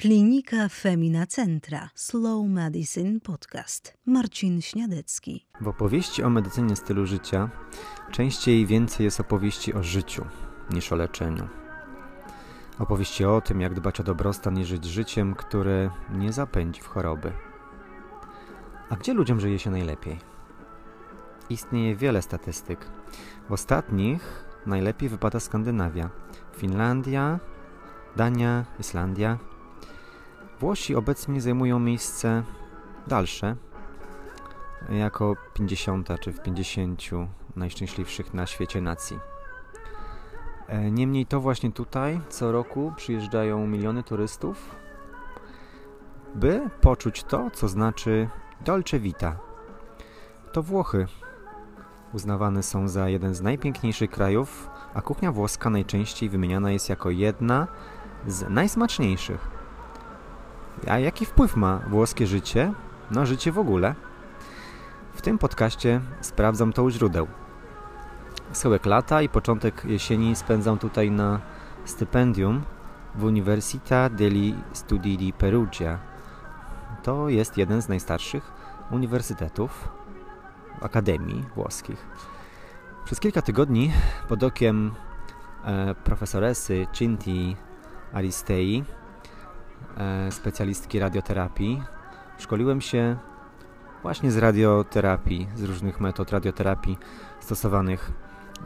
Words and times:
Klinika 0.00 0.68
Femina 0.68 1.26
Centra 1.26 1.90
Slow 1.94 2.46
Medicine 2.46 3.20
Podcast. 3.20 3.94
Marcin 4.06 4.62
Śniadecki. 4.62 5.46
W 5.60 5.68
opowieści 5.68 6.22
o 6.22 6.30
medycynie 6.30 6.76
stylu 6.76 7.06
życia 7.06 7.50
częściej 8.10 8.66
więcej 8.66 9.04
jest 9.04 9.20
opowieści 9.20 9.74
o 9.74 9.82
życiu 9.82 10.24
niż 10.70 10.92
o 10.92 10.96
leczeniu. 10.96 11.48
Opowieści 12.78 13.24
o 13.24 13.40
tym, 13.40 13.60
jak 13.60 13.74
dbać 13.74 14.00
o 14.00 14.02
dobrostan 14.02 14.58
i 14.58 14.64
żyć 14.64 14.84
życiem, 14.84 15.34
które 15.34 15.90
nie 16.10 16.32
zapędzi 16.32 16.80
w 16.80 16.86
choroby. 16.86 17.32
A 18.90 18.96
gdzie 18.96 19.14
ludziom 19.14 19.40
żyje 19.40 19.58
się 19.58 19.70
najlepiej? 19.70 20.18
Istnieje 21.50 21.96
wiele 21.96 22.22
statystyk. 22.22 22.86
W 23.48 23.52
ostatnich 23.52 24.44
najlepiej 24.66 25.08
wypada 25.08 25.40
Skandynawia, 25.40 26.10
Finlandia, 26.56 27.40
Dania, 28.16 28.64
Islandia. 28.78 29.38
Włosi 30.60 30.94
obecnie 30.94 31.40
zajmują 31.40 31.78
miejsce 31.78 32.42
dalsze, 33.06 33.56
jako 34.88 35.36
50 35.54 36.08
czy 36.20 36.32
w 36.32 36.42
50 36.42 37.02
najszczęśliwszych 37.56 38.34
na 38.34 38.46
świecie 38.46 38.80
nacji. 38.80 39.18
E, 40.68 40.90
niemniej 40.90 41.26
to 41.26 41.40
właśnie 41.40 41.72
tutaj 41.72 42.20
co 42.28 42.52
roku 42.52 42.92
przyjeżdżają 42.96 43.66
miliony 43.66 44.02
turystów, 44.02 44.76
by 46.34 46.70
poczuć 46.80 47.24
to, 47.24 47.50
co 47.50 47.68
znaczy 47.68 48.28
Dolce 48.64 48.98
Vita. 48.98 49.36
To 50.52 50.62
Włochy. 50.62 51.06
Uznawane 52.12 52.62
są 52.62 52.88
za 52.88 53.08
jeden 53.08 53.34
z 53.34 53.40
najpiękniejszych 53.40 54.10
krajów, 54.10 54.70
a 54.94 55.02
kuchnia 55.02 55.32
włoska 55.32 55.70
najczęściej 55.70 56.28
wymieniana 56.28 56.70
jest 56.70 56.88
jako 56.88 57.10
jedna 57.10 57.66
z 58.26 58.50
najsmaczniejszych. 58.50 59.57
A 60.86 60.98
jaki 60.98 61.26
wpływ 61.26 61.56
ma 61.56 61.78
włoskie 61.78 62.26
życie 62.26 62.72
na 63.10 63.26
życie 63.26 63.52
w 63.52 63.58
ogóle? 63.58 63.94
W 65.14 65.22
tym 65.22 65.38
podcaście 65.38 66.00
sprawdzam 66.20 66.72
to 66.72 66.82
u 66.82 66.90
źródeł. 66.90 67.26
Schyłek 68.52 68.86
lata 68.86 69.22
i 69.22 69.28
początek 69.28 69.82
jesieni 69.84 70.36
spędzam 70.36 70.78
tutaj 70.78 71.10
na 71.10 71.40
stypendium 71.84 72.62
w 73.14 73.24
Università 73.24 74.10
degli 74.10 74.54
Studi 74.72 75.16
di 75.16 75.32
Perugia. 75.32 75.98
To 77.02 77.28
jest 77.28 77.58
jeden 77.58 77.82
z 77.82 77.88
najstarszych 77.88 78.52
uniwersytetów, 78.90 79.88
akademii 80.80 81.44
włoskich. 81.54 82.06
Przez 83.04 83.20
kilka 83.20 83.42
tygodni 83.42 83.92
pod 84.28 84.42
okiem 84.42 84.94
e, 85.64 85.94
profesoresy 85.94 86.86
Cinti 86.92 87.56
Aristei, 88.12 88.84
specjalistki 90.30 90.98
radioterapii, 90.98 91.82
szkoliłem 92.38 92.80
się 92.80 93.16
właśnie 94.02 94.30
z 94.30 94.36
radioterapii, 94.36 95.48
z 95.54 95.62
różnych 95.62 96.00
metod 96.00 96.30
radioterapii 96.30 96.98
stosowanych 97.40 98.12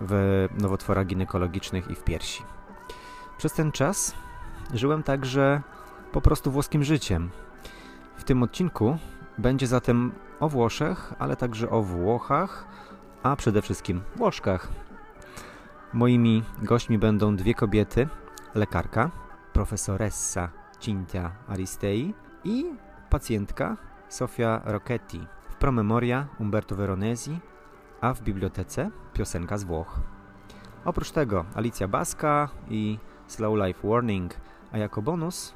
w 0.00 0.48
nowotworach 0.58 1.06
ginekologicznych 1.06 1.90
i 1.90 1.94
w 1.94 2.04
piersi. 2.04 2.42
Przez 3.38 3.52
ten 3.52 3.72
czas 3.72 4.14
żyłem 4.74 5.02
także 5.02 5.62
po 6.12 6.20
prostu 6.20 6.50
włoskim 6.50 6.84
życiem. 6.84 7.30
W 8.16 8.24
tym 8.24 8.42
odcinku 8.42 8.98
będzie 9.38 9.66
zatem 9.66 10.12
o 10.40 10.48
Włoszech, 10.48 11.14
ale 11.18 11.36
także 11.36 11.70
o 11.70 11.82
Włochach, 11.82 12.66
a 13.22 13.36
przede 13.36 13.62
wszystkim 13.62 14.00
Włoszkach. 14.16 14.68
Moimi 15.92 16.44
gośćmi 16.62 16.98
będą 16.98 17.36
dwie 17.36 17.54
kobiety, 17.54 18.08
lekarka, 18.54 19.10
profesoressa 19.52 20.61
Cintia 20.82 21.32
Aristei 21.48 22.14
i 22.44 22.64
pacjentka 23.10 23.76
Sofia 24.08 24.62
Rocchetti. 24.64 25.20
W 25.50 25.56
promemoria 25.56 26.26
Umberto 26.38 26.76
Veronesi, 26.76 27.38
a 28.00 28.14
w 28.14 28.22
bibliotece 28.22 28.90
piosenka 29.12 29.58
z 29.58 29.64
Włoch. 29.64 30.00
Oprócz 30.84 31.10
tego 31.10 31.44
Alicja 31.54 31.88
Baska 31.88 32.48
i 32.68 32.98
Slow 33.26 33.66
Life 33.66 33.88
Warning, 33.88 34.34
a 34.72 34.78
jako 34.78 35.02
bonus 35.02 35.54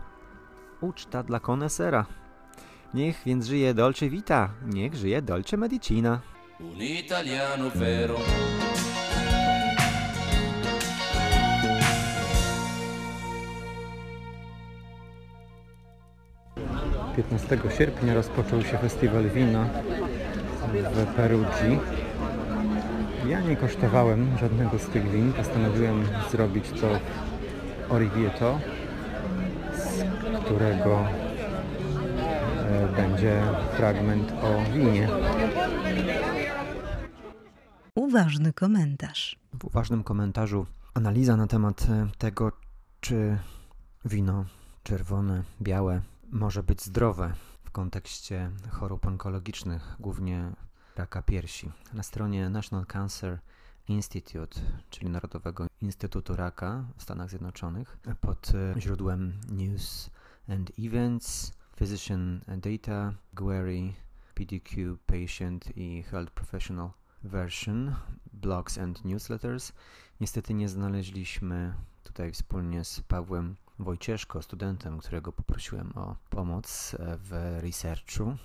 uczta 0.81 1.22
dla 1.22 1.41
konesera. 1.41 2.06
Niech 2.94 3.22
więc 3.26 3.47
żyje 3.47 3.75
Dolce 3.75 4.09
Vita, 4.09 4.50
niech 4.66 4.94
żyje 4.94 5.22
Dolce 5.22 5.56
Medicina. 5.56 6.20
Un 6.60 6.82
italiano 6.82 7.70
vero. 7.70 8.16
15 17.16 17.59
sierpnia 17.78 18.15
rozpoczął 18.15 18.62
się 18.62 18.78
festiwal 18.78 19.31
wina 19.31 19.69
w 20.93 21.15
Perugii. 21.16 21.78
Ja 23.28 23.41
nie 23.41 23.56
kosztowałem 23.56 24.38
żadnego 24.41 24.78
z 24.78 24.87
tych 24.87 25.10
win. 25.10 25.32
Postanowiłem 25.32 26.04
zrobić 26.31 26.65
to 26.81 26.99
Orivieto, 27.88 28.60
z 29.75 30.04
którego 30.44 31.09
e, 32.59 32.88
będzie 32.97 33.43
fragment 33.77 34.33
o 34.33 34.72
winie. 34.72 35.09
Uważny 37.94 38.53
komentarz. 38.53 39.38
W 39.53 39.65
uważnym 39.65 40.04
komentarzu 40.04 40.66
analiza 40.94 41.37
na 41.37 41.47
temat 41.47 41.87
e, 41.91 42.06
tego, 42.19 42.53
czy 43.00 43.38
wino 44.04 44.44
czerwone, 44.83 45.43
białe 45.62 46.00
może 46.31 46.62
być 46.62 46.82
zdrowe 46.82 47.34
w 47.64 47.70
kontekście 47.70 48.50
chorób 48.70 49.06
onkologicznych, 49.06 49.97
głównie 49.98 50.53
raka 50.97 51.22
piersi. 51.22 51.72
Na 51.92 52.03
stronie 52.03 52.50
National 52.50 52.87
Cancer 52.87 53.38
Institute, 53.88 54.60
czyli 54.91 55.10
Narodowego 55.10 55.66
Instytutu 55.82 56.36
Raka 56.36 56.84
w 56.97 57.03
Stanach 57.03 57.31
Zjednoczonych, 57.31 57.98
pod 58.20 58.53
źródłem 58.78 59.32
News 59.48 60.10
and 60.48 60.72
Events, 60.78 61.53
Physician 61.76 62.41
Data, 62.48 63.12
Query, 63.34 63.92
PDQ 64.34 64.97
Patient 65.06 65.76
i 65.76 66.03
Health 66.03 66.32
Professional 66.32 66.91
Version, 67.25 67.94
Blogs 68.32 68.78
and 68.78 69.04
Newsletters. 69.04 69.72
Niestety 70.20 70.54
nie 70.54 70.69
znaleźliśmy 70.69 71.75
tutaj 72.04 72.32
wspólnie 72.32 72.84
z 72.84 73.00
Pawłem 73.00 73.56
Wojcieszko, 73.78 74.42
studentem, 74.42 74.98
którego 74.98 75.32
poprosiłem 75.32 75.92
o 75.94 76.16
pomoc 76.31 76.97
e, 76.98 77.16
w 77.16 77.59
researchu. 77.60 78.37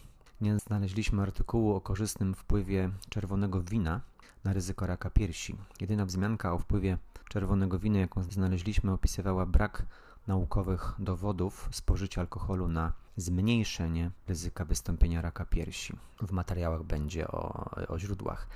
Nie 0.41 0.59
znaleźliśmy 0.59 1.21
artykułu 1.21 1.75
o 1.75 1.81
korzystnym 1.81 2.35
wpływie 2.35 2.89
czerwonego 3.09 3.61
wina 3.61 4.01
na 4.43 4.53
ryzyko 4.53 4.87
raka 4.87 5.09
piersi. 5.09 5.55
Jedyna 5.81 6.05
wzmianka 6.05 6.53
o 6.53 6.57
wpływie 6.57 6.97
czerwonego 7.29 7.79
wina, 7.79 7.99
jaką 7.99 8.23
znaleźliśmy, 8.23 8.91
opisywała 8.91 9.45
brak 9.45 9.85
naukowych 10.27 10.93
dowodów 10.99 11.69
spożycia 11.71 12.21
alkoholu 12.21 12.67
na 12.67 12.93
zmniejszenie 13.17 14.11
ryzyka 14.27 14.65
wystąpienia 14.65 15.21
raka 15.21 15.45
piersi. 15.45 15.93
W 16.21 16.31
materiałach 16.31 16.83
będzie 16.83 17.27
o, 17.27 17.69
o 17.87 17.99
źródłach. 17.99 18.47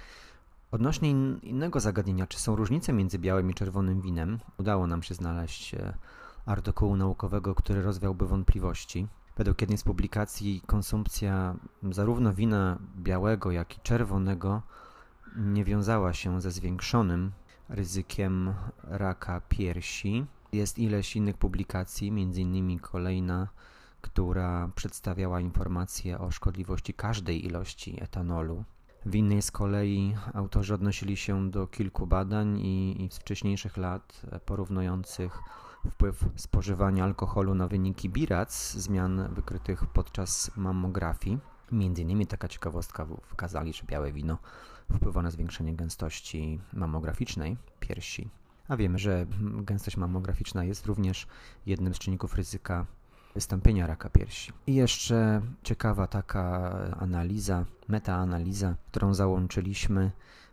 Odnośnie 0.71 1.09
innego 1.43 1.79
zagadnienia, 1.79 2.27
czy 2.27 2.39
są 2.39 2.55
różnice 2.55 2.93
między 2.93 3.19
białym 3.19 3.51
i 3.51 3.53
czerwonym 3.53 4.01
winem, 4.01 4.39
udało 4.57 4.87
nam 4.87 5.03
się 5.03 5.15
znaleźć 5.15 5.73
e, 5.73 5.93
artykułu 6.45 6.95
naukowego, 6.95 7.55
który 7.55 7.81
rozwiałby 7.81 8.27
wątpliwości. 8.27 9.07
Według 9.37 9.61
jednej 9.61 9.77
z 9.77 9.83
publikacji 9.83 10.61
konsumpcja 10.65 11.55
zarówno 11.91 12.33
wina 12.33 12.79
białego, 12.97 13.51
jak 13.51 13.77
i 13.77 13.81
czerwonego 13.81 14.61
nie 15.37 15.63
wiązała 15.63 16.13
się 16.13 16.41
ze 16.41 16.51
zwiększonym 16.51 17.31
ryzykiem 17.69 18.53
raka 18.83 19.41
piersi. 19.49 20.25
Jest 20.51 20.79
ileś 20.79 21.15
innych 21.15 21.37
publikacji, 21.37 22.07
innymi 22.07 22.79
kolejna, 22.79 23.47
która 24.01 24.69
przedstawiała 24.75 25.41
informacje 25.41 26.19
o 26.19 26.31
szkodliwości 26.31 26.93
każdej 26.93 27.45
ilości 27.45 28.03
etanolu. 28.03 28.63
W 29.05 29.15
innej 29.15 29.41
z 29.41 29.51
kolei 29.51 30.15
autorzy 30.33 30.73
odnosili 30.73 31.17
się 31.17 31.51
do 31.51 31.67
kilku 31.67 32.07
badań 32.07 32.59
i, 32.59 33.03
i 33.03 33.09
z 33.11 33.17
wcześniejszych 33.17 33.77
lat 33.77 34.21
porównujących 34.45 35.39
wpływ 35.91 36.25
spożywania 36.35 37.03
alkoholu 37.03 37.55
na 37.55 37.67
wyniki 37.67 38.09
BIRAC, 38.09 38.73
zmian 38.73 39.33
wykrytych 39.33 39.85
podczas 39.85 40.51
mammografii. 40.55 41.39
Między 41.71 42.01
innymi 42.01 42.27
taka 42.27 42.47
ciekawostka 42.47 43.05
wykazali, 43.29 43.73
że 43.73 43.83
białe 43.83 44.11
wino 44.11 44.37
wpływa 44.95 45.21
na 45.21 45.31
zwiększenie 45.31 45.75
gęstości 45.75 46.59
mammograficznej 46.73 47.57
piersi. 47.79 48.29
A 48.67 48.77
wiemy, 48.77 48.99
że 48.99 49.25
gęstość 49.41 49.97
mammograficzna 49.97 50.63
jest 50.63 50.85
również 50.85 51.27
jednym 51.65 51.93
z 51.93 51.99
czynników 51.99 52.35
ryzyka 52.35 52.85
wystąpienia 53.35 53.87
raka 53.87 54.09
piersi. 54.09 54.51
I 54.67 54.75
jeszcze 54.75 55.41
ciekawa 55.63 56.07
taka 56.07 56.71
analiza, 56.99 57.65
metaanaliza, 57.87 58.75
którą 58.91 59.13
załączyliśmy 59.13 60.11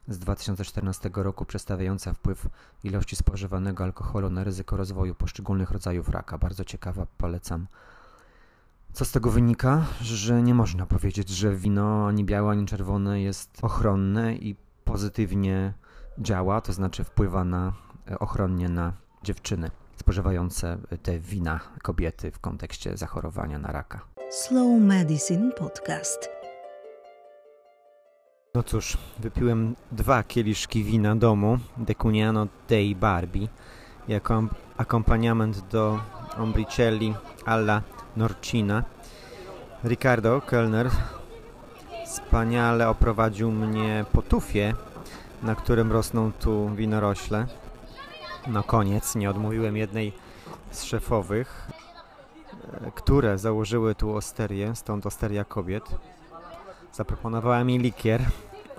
z 0.08 0.18
2014 0.18 1.10
roku 1.14 1.44
przedstawiająca 1.44 2.12
wpływ 2.12 2.48
ilości 2.84 3.16
spożywanego 3.16 3.84
alkoholu 3.84 4.30
na 4.30 4.44
ryzyko 4.44 4.76
rozwoju 4.76 5.14
poszczególnych 5.14 5.70
rodzajów 5.70 6.08
raka. 6.08 6.38
Bardzo 6.38 6.64
ciekawa, 6.64 7.06
polecam 7.18 7.66
Co 8.92 9.04
z 9.04 9.12
tego 9.12 9.30
wynika? 9.30 9.84
Że 10.00 10.42
nie 10.42 10.54
można 10.54 10.86
powiedzieć, 10.86 11.28
że 11.28 11.56
wino 11.56 12.06
ani 12.06 12.24
białe, 12.24 12.50
ani 12.50 12.66
czerwone 12.66 13.22
jest 13.22 13.58
ochronne 13.62 14.34
i 14.34 14.56
pozytywnie 14.84 15.74
działa, 16.18 16.60
to 16.60 16.72
znaczy 16.72 17.04
wpływa 17.04 17.44
na 17.44 17.72
e, 18.10 18.18
ochronnie 18.18 18.68
na 18.68 18.92
dziewczyny 19.22 19.70
spożywające 19.96 20.78
te 21.02 21.18
wina 21.18 21.60
kobiety 21.82 22.30
w 22.30 22.38
kontekście 22.38 22.96
zachorowania 22.96 23.58
na 23.58 23.72
raka. 23.72 24.00
Slow 24.30 24.80
Medicine 24.80 25.52
Podcast. 25.52 26.41
No 28.54 28.62
cóż, 28.62 28.98
wypiłem 29.18 29.76
dwa 29.92 30.22
kieliszki 30.22 30.84
wina 30.84 31.16
domu 31.16 31.58
Decuniano 31.76 32.46
dei 32.68 32.94
Barbi 32.94 33.48
jako 34.08 34.42
akompaniament 34.76 35.60
do 35.68 36.00
Ombricelli 36.38 37.14
alla 37.44 37.82
Norcina. 38.16 38.84
Ricardo, 39.84 40.40
kelner, 40.40 40.90
wspaniale 42.06 42.88
oprowadził 42.88 43.50
mnie 43.52 44.04
po 44.12 44.22
tufie, 44.22 44.74
na 45.42 45.54
którym 45.54 45.92
rosną 45.92 46.32
tu 46.32 46.70
winorośle. 46.74 47.46
Na 48.46 48.62
koniec 48.62 49.14
nie 49.14 49.30
odmówiłem 49.30 49.76
jednej 49.76 50.12
z 50.70 50.82
szefowych, 50.82 51.68
e, 52.86 52.90
które 52.94 53.38
założyły 53.38 53.94
tu 53.94 54.16
osterię, 54.16 54.74
stąd 54.74 55.06
osteria 55.06 55.44
kobiet. 55.44 55.84
Zaproponowała 56.92 57.64
mi 57.64 57.78
likier 57.78 58.24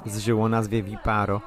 z 0.06 0.19
ziół 0.19 0.44
o 0.44 0.50
nazwie 0.50 0.83
Viparo, 0.83 1.42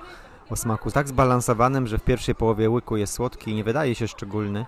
o 0.51 0.57
smaku 0.57 0.91
tak 0.91 1.09
zbalansowanym, 1.09 1.87
że 1.87 1.99
w 1.99 2.05
pierwszej 2.05 2.35
połowie 2.35 2.71
łyku 2.71 2.97
jest 2.97 3.13
słodki 3.13 3.51
i 3.51 3.55
nie 3.55 3.65
wydaje 3.65 3.95
się 3.95 4.09
szczególny, 4.09 4.67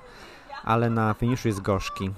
ale 0.64 0.90
na 0.90 1.14
finiszu 1.14 1.48
jest 1.48 1.60
gorzki. 1.60 2.10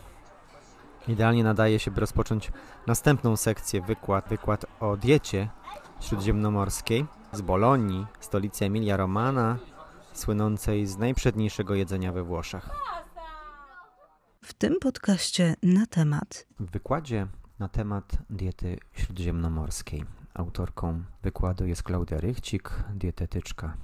Idealnie 1.08 1.44
nadaje 1.44 1.78
się, 1.78 1.90
by 1.90 2.00
rozpocząć 2.00 2.52
następną 2.86 3.36
sekcję, 3.36 3.80
wykład, 3.80 4.28
wykład 4.28 4.66
o 4.80 4.96
diecie 4.96 5.48
śródziemnomorskiej 6.00 7.06
z 7.32 7.40
Bolonii, 7.40 8.06
stolicy 8.20 8.64
Emilia 8.64 8.96
Romana, 8.96 9.58
słynącej 10.12 10.86
z 10.86 10.98
najprzedniejszego 10.98 11.74
jedzenia 11.74 12.12
we 12.12 12.22
Włoszech. 12.22 12.68
W 14.44 14.54
tym 14.54 14.78
podcaście 14.80 15.54
na 15.62 15.86
temat 15.86 16.46
W 16.60 16.70
wykładzie 16.70 17.26
na 17.60 17.68
temat 17.68 18.18
diety 18.30 18.78
śródziemnomorskiej 18.92 20.04
autorką 20.34 21.02
wykładu 21.22 21.66
jest 21.66 21.82
Klaudia 21.82 22.20
Rychcik, 22.20 22.84
dietetyczka. 22.94 23.74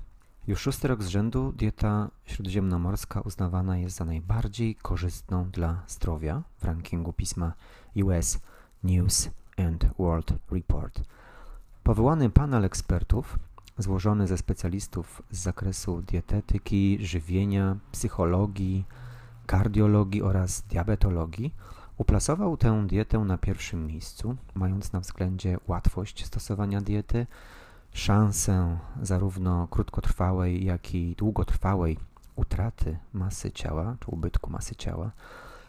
Już 0.46 0.60
szósty 0.60 0.88
rok 0.88 1.02
z 1.02 1.06
rzędu 1.06 1.52
dieta 1.52 2.10
śródziemnomorska 2.24 3.20
uznawana 3.20 3.78
jest 3.78 3.96
za 3.96 4.04
najbardziej 4.04 4.74
korzystną 4.74 5.50
dla 5.50 5.82
zdrowia 5.86 6.42
w 6.58 6.64
rankingu 6.64 7.12
pisma 7.12 7.52
US 8.04 8.38
News 8.84 9.30
and 9.58 9.86
World 9.98 10.34
Report. 10.52 11.02
Powołany 11.82 12.30
panel 12.30 12.64
ekspertów, 12.64 13.38
złożony 13.78 14.26
ze 14.26 14.38
specjalistów 14.38 15.22
z 15.30 15.38
zakresu 15.38 16.02
dietetyki, 16.02 16.98
żywienia, 17.00 17.76
psychologii, 17.92 18.84
kardiologii 19.46 20.22
oraz 20.22 20.62
diabetologii, 20.62 21.54
uplasował 21.98 22.56
tę 22.56 22.86
dietę 22.86 23.18
na 23.18 23.38
pierwszym 23.38 23.86
miejscu, 23.86 24.36
mając 24.54 24.92
na 24.92 25.00
względzie 25.00 25.58
łatwość 25.66 26.26
stosowania 26.26 26.80
diety, 26.80 27.26
szansę 27.92 28.78
zarówno 29.02 29.68
krótkotrwałej, 29.68 30.64
jak 30.64 30.94
i 30.94 31.14
długotrwałej 31.14 31.98
utraty 32.36 32.98
masy 33.12 33.52
ciała 33.52 33.96
czy 34.00 34.10
ubytku 34.10 34.50
masy 34.50 34.76
ciała, 34.76 35.10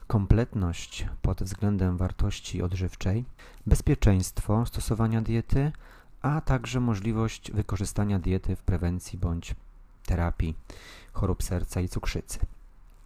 kompletność 0.08 1.08
pod 1.22 1.44
względem 1.44 1.98
wartości 1.98 2.62
odżywczej, 2.62 3.26
bezpieczeństwo 3.66 4.66
stosowania 4.66 5.22
diety, 5.22 5.72
a 6.22 6.42
także 6.42 6.80
możliwość 6.80 7.52
wykorzystania 7.52 8.20
diety 8.20 8.56
w 8.56 8.64
prewencji 8.64 9.20
bądź 9.20 9.56
terapii 10.06 10.58
chorób 11.14 11.44
serca 11.44 11.82
i 11.82 11.90
cukrzycy. 11.90 12.40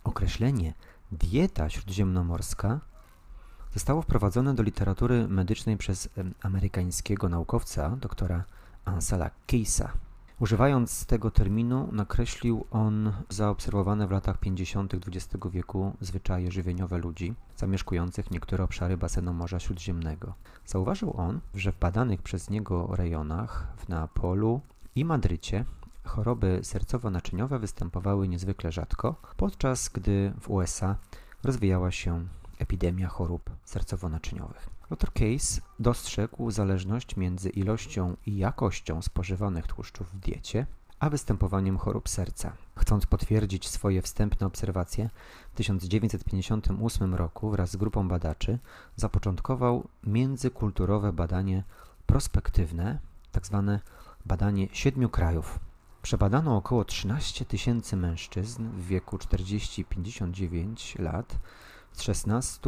Określenie 0.04 0.74
dieta 1.12 1.70
śródziemnomorska 1.70 2.80
zostało 3.74 4.02
wprowadzone 4.02 4.54
do 4.54 4.64
literatury 4.64 5.28
medycznej 5.28 5.78
przez 5.78 6.10
amerykańskiego 6.42 7.30
naukowca, 7.30 7.90
doktora 7.90 8.44
Ansela 8.86 9.30
Keysa. 9.48 9.92
Używając 10.40 11.06
tego 11.06 11.32
terminu, 11.32 11.90
nakreślił 11.92 12.66
on 12.72 13.14
zaobserwowane 13.30 14.08
w 14.08 14.12
latach 14.12 14.38
50. 14.38 14.94
XX 14.94 15.46
wieku 15.52 15.94
zwyczaje 16.02 16.52
żywieniowe 16.52 16.98
ludzi 16.98 17.34
zamieszkujących 17.58 18.32
niektóre 18.32 18.64
obszary 18.64 18.98
basenu 18.98 19.34
Morza 19.34 19.60
Śródziemnego. 19.60 20.34
Zauważył 20.66 21.14
on, 21.18 21.40
że 21.56 21.72
w 21.72 21.80
badanych 21.80 22.22
przez 22.22 22.50
niego 22.50 22.96
rejonach 22.96 23.68
w 23.78 23.90
Neapolu 23.90 24.62
i 24.96 25.06
Madrycie 25.06 25.66
choroby 26.04 26.60
sercowo-naczyniowe 26.64 27.60
występowały 27.60 28.28
niezwykle 28.28 28.72
rzadko, 28.72 29.16
podczas 29.38 29.90
gdy 29.90 30.34
w 30.42 30.50
USA 30.50 30.96
rozwijała 31.44 31.92
się 31.92 32.26
epidemia 32.62 33.08
chorób 33.08 33.50
sercowo-naczyniowych. 33.66 34.70
Dr 34.90 35.14
Case 35.14 35.62
dostrzegł 35.80 36.52
zależność 36.52 37.18
między 37.18 37.50
ilością 37.50 38.16
i 38.26 38.38
jakością 38.38 39.02
spożywanych 39.02 39.68
tłuszczów 39.68 40.12
w 40.14 40.20
diecie, 40.20 40.66
a 41.00 41.10
występowaniem 41.10 41.78
chorób 41.78 42.10
serca. 42.10 42.54
Chcąc 42.76 43.06
potwierdzić 43.06 43.68
swoje 43.68 44.02
wstępne 44.02 44.48
obserwacje, 44.48 45.10
w 45.52 45.56
1958 45.56 47.16
roku 47.16 47.50
wraz 47.50 47.72
z 47.72 47.76
grupą 47.76 48.08
badaczy 48.08 48.60
zapoczątkował 48.96 49.88
międzykulturowe 50.04 51.14
badanie 51.14 51.64
prospektywne, 52.06 53.00
tzw. 53.32 53.80
Tak 53.84 53.92
badanie 54.26 54.68
siedmiu 54.74 55.10
krajów. 55.10 55.60
Przebadano 56.02 56.58
około 56.58 56.86
13 56.86 57.46
tysięcy 57.46 57.96
mężczyzn 57.96 58.70
w 58.70 58.88
wieku 58.88 59.18
40-59 59.18 61.00
lat 61.00 61.38
z 61.94 62.02
16 62.02 62.60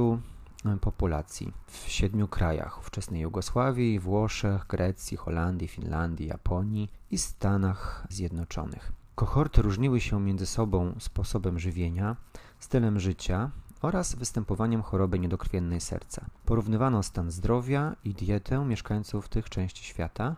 populacji 0.82 1.54
w 1.68 1.90
siedmiu 1.90 2.28
krajach 2.28 2.80
ówczesnej 2.80 3.22
Jugosławii, 3.22 4.00
Włoszech, 4.00 4.68
Grecji, 4.68 5.18
Holandii, 5.18 5.68
Finlandii, 5.68 6.28
Japonii 6.28 6.90
i 7.12 7.18
Stanach 7.18 8.08
Zjednoczonych. 8.10 8.92
Kohorty 9.16 9.62
różniły 9.62 10.02
się 10.02 10.22
między 10.22 10.46
sobą 10.46 10.96
sposobem 11.00 11.60
żywienia, 11.60 12.16
stylem 12.60 13.00
życia 13.00 13.52
oraz 13.82 14.16
występowaniem 14.16 14.82
choroby 14.82 15.20
niedokrwiennej 15.20 15.82
serca. 15.82 16.26
Porównywano 16.46 17.04
stan 17.04 17.32
zdrowia 17.32 17.96
i 18.04 18.14
dietę 18.14 18.66
mieszkańców 18.66 19.30
tych 19.30 19.50
części 19.50 19.84
świata, 19.84 20.36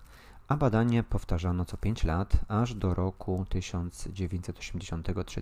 a 0.47 0.57
badanie 0.57 1.03
powtarzano 1.03 1.65
co 1.65 1.77
5 1.77 2.03
lat 2.03 2.37
aż 2.47 2.73
do 2.73 2.93
roku 2.93 3.45
1983. 3.49 5.41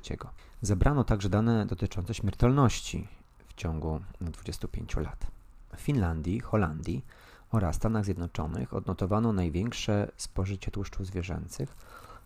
Zebrano 0.62 1.03
także 1.03 1.29
dane 1.29 1.65
dotyczące 1.65 2.13
śmiertelności 2.13 3.07
w 3.55 3.55
ciągu 3.55 4.00
25 4.22 4.95
lat. 4.95 5.27
W 5.75 5.79
Finlandii, 5.79 6.39
Holandii 6.39 7.05
oraz 7.51 7.75
Stanach 7.75 8.05
Zjednoczonych 8.05 8.74
odnotowano 8.74 9.33
największe 9.33 10.12
spożycie 10.17 10.72
tłuszczów 10.72 11.07
zwierzęcych, 11.07 11.75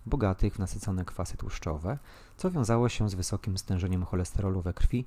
bogatych 0.06 0.56
w 0.56 0.60
nasycone 0.60 1.06
kwasy 1.06 1.38
tłuszczowe, 1.38 1.98
co 2.38 2.52
wiązało 2.52 2.90
się 2.90 3.10
z 3.10 3.16
wysokim 3.16 3.58
stężeniem 3.58 4.06
cholesterolu 4.06 4.62
we 4.62 4.74
krwi 4.74 5.06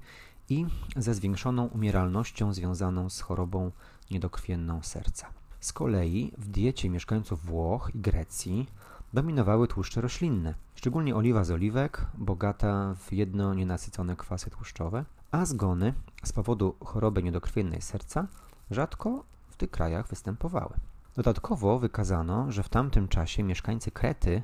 i 0.48 0.66
ze 0.96 1.14
zwiększoną 1.14 1.66
umieralnością 1.66 2.52
związaną 2.52 3.10
z 3.10 3.20
chorobą 3.20 3.70
niedokrwienną 4.10 4.82
serca. 4.82 5.26
Z 5.60 5.72
kolei 5.72 6.32
w 6.38 6.48
diecie 6.48 6.90
mieszkańców 6.90 7.44
Włoch 7.46 7.90
i 7.94 7.98
Grecji 7.98 8.68
dominowały 9.12 9.68
tłuszcze 9.68 10.00
roślinne, 10.00 10.54
szczególnie 10.74 11.16
oliwa 11.16 11.44
z 11.44 11.50
oliwek, 11.50 12.06
bogata 12.14 12.94
w 12.94 13.12
jedno 13.12 13.54
nienasycone 13.54 14.16
kwasy 14.16 14.50
tłuszczowe, 14.50 15.04
a 15.30 15.46
zgony 15.46 15.94
z 16.24 16.32
powodu 16.32 16.74
choroby 16.84 17.22
niedokrwiennej 17.22 17.82
serca 17.82 18.26
rzadko 18.70 19.24
w 19.50 19.56
tych 19.56 19.70
krajach 19.70 20.08
występowały. 20.08 20.74
Dodatkowo 21.16 21.78
wykazano, 21.78 22.52
że 22.52 22.62
w 22.62 22.68
tamtym 22.68 23.08
czasie 23.08 23.42
mieszkańcy 23.42 23.90
Krety, 23.90 24.42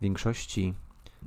większości 0.00 0.74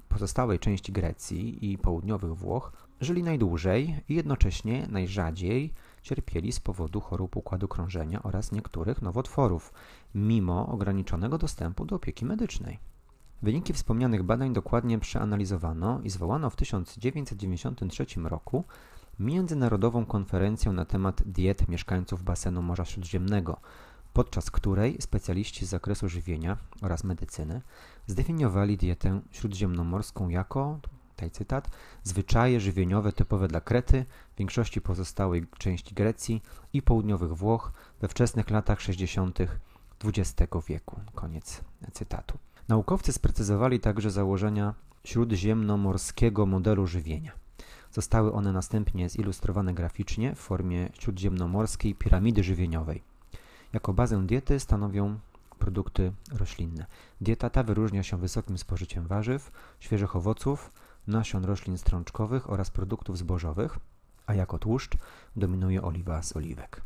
pozostałej 0.09 0.59
części 0.59 0.91
Grecji 0.91 1.71
i 1.71 1.77
południowych 1.77 2.35
Włoch, 2.35 2.71
żyli 3.01 3.23
najdłużej 3.23 4.01
i 4.09 4.15
jednocześnie 4.15 4.87
najrzadziej 4.89 5.73
cierpieli 6.01 6.51
z 6.51 6.59
powodu 6.59 7.01
chorób 7.01 7.35
układu 7.35 7.67
krążenia 7.67 8.23
oraz 8.23 8.51
niektórych 8.51 9.01
nowotworów, 9.01 9.73
mimo 10.15 10.67
ograniczonego 10.67 11.37
dostępu 11.37 11.85
do 11.85 11.95
opieki 11.95 12.25
medycznej. 12.25 12.79
Wyniki 13.43 13.73
wspomnianych 13.73 14.23
badań 14.23 14.53
dokładnie 14.53 14.99
przeanalizowano 14.99 16.01
i 16.01 16.09
zwołano 16.09 16.49
w 16.49 16.55
1993 16.55 18.05
roku 18.23 18.63
międzynarodową 19.19 20.05
konferencję 20.05 20.71
na 20.71 20.85
temat 20.85 21.21
diet 21.25 21.67
mieszkańców 21.67 22.23
basenu 22.23 22.61
Morza 22.61 22.85
Śródziemnego, 22.85 23.57
podczas 24.13 24.51
której 24.51 24.97
specjaliści 25.01 25.65
z 25.65 25.69
zakresu 25.69 26.09
żywienia 26.09 26.57
oraz 26.81 27.03
medycyny 27.03 27.61
zdefiniowali 28.07 28.77
dietę 28.77 29.21
śródziemnomorską 29.31 30.29
jako 30.29 30.79
tutaj 31.09 31.31
cytat, 31.31 31.69
zwyczaje 32.03 32.59
żywieniowe 32.59 33.11
typowe 33.11 33.47
dla 33.47 33.61
Krety, 33.61 34.05
większości 34.37 34.81
pozostałej 34.81 35.45
części 35.57 35.95
Grecji 35.95 36.41
i 36.73 36.81
południowych 36.81 37.33
Włoch 37.37 37.73
we 38.01 38.07
wczesnych 38.07 38.49
latach 38.49 38.81
60. 38.81 39.39
XX 40.05 40.51
wieku. 40.67 40.99
Koniec 41.15 41.61
cytatu. 41.91 42.37
Naukowcy 42.67 43.13
sprecyzowali 43.13 43.79
także 43.79 44.11
założenia 44.11 44.73
śródziemnomorskiego 45.03 46.45
modelu 46.45 46.87
żywienia. 46.87 47.31
Zostały 47.91 48.33
one 48.33 48.51
następnie 48.51 49.09
zilustrowane 49.09 49.73
graficznie 49.73 50.35
w 50.35 50.39
formie 50.39 50.89
śródziemnomorskiej 50.93 51.95
piramidy 51.95 52.43
żywieniowej. 52.43 53.03
Jako 53.73 53.93
bazę 53.93 54.27
diety 54.27 54.59
stanowią 54.59 55.19
produkty 55.59 56.11
roślinne. 56.31 56.85
Dieta 57.21 57.49
ta 57.49 57.63
wyróżnia 57.63 58.03
się 58.03 58.17
wysokim 58.17 58.57
spożyciem 58.57 59.07
warzyw, 59.07 59.51
świeżych 59.79 60.15
owoców, 60.15 60.71
nasion 61.07 61.45
roślin 61.45 61.77
strączkowych 61.77 62.49
oraz 62.49 62.69
produktów 62.69 63.17
zbożowych, 63.17 63.79
a 64.25 64.33
jako 64.33 64.59
tłuszcz 64.59 64.97
dominuje 65.35 65.81
oliwa 65.81 66.21
z 66.21 66.35
oliwek. 66.35 66.81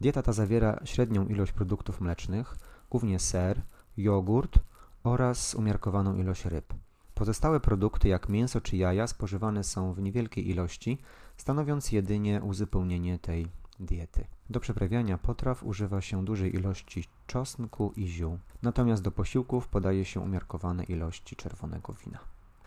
Dieta 0.00 0.22
ta 0.22 0.32
zawiera 0.32 0.80
średnią 0.84 1.26
ilość 1.26 1.52
produktów 1.52 2.00
mlecznych, 2.00 2.56
głównie 2.90 3.18
ser, 3.18 3.62
jogurt 3.96 4.58
oraz 5.04 5.54
umiarkowaną 5.54 6.16
ilość 6.16 6.44
ryb. 6.44 6.74
Pozostałe 7.14 7.60
produkty, 7.60 8.08
jak 8.08 8.28
mięso 8.28 8.60
czy 8.60 8.76
jaja, 8.76 9.06
spożywane 9.06 9.64
są 9.64 9.92
w 9.92 10.02
niewielkiej 10.02 10.48
ilości, 10.50 10.98
stanowiąc 11.36 11.92
jedynie 11.92 12.42
uzupełnienie 12.42 13.18
tej 13.18 13.46
diety. 13.80 14.26
Do 14.50 14.60
przyprawiania 14.60 15.18
potraw 15.18 15.64
używa 15.64 16.00
się 16.00 16.24
dużej 16.24 16.56
ilości 16.56 17.04
czosnku 17.26 17.92
i 17.96 18.06
ziół, 18.06 18.38
natomiast 18.62 19.02
do 19.02 19.10
posiłków 19.10 19.68
podaje 19.68 20.04
się 20.04 20.20
umiarkowane 20.20 20.84
ilości 20.84 21.36
czerwonego 21.36 21.92
wina. 21.92 22.18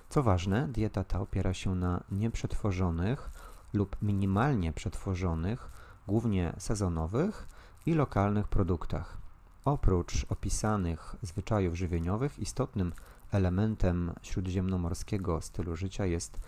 Co 0.09 0.23
ważne, 0.23 0.67
dieta 0.67 1.03
ta 1.03 1.19
opiera 1.19 1.53
się 1.53 1.75
na 1.75 2.03
nieprzetworzonych 2.11 3.31
lub 3.73 3.97
minimalnie 4.01 4.73
przetworzonych, 4.73 5.69
głównie 6.07 6.53
sezonowych 6.57 7.47
i 7.85 7.93
lokalnych 7.93 8.47
produktach. 8.47 9.22
Oprócz 9.65 10.25
opisanych 10.29 11.15
zwyczajów 11.21 11.75
żywieniowych, 11.75 12.39
istotnym 12.39 12.93
elementem 13.31 14.11
śródziemnomorskiego 14.21 15.41
stylu 15.41 15.75
życia 15.75 16.05
jest 16.05 16.39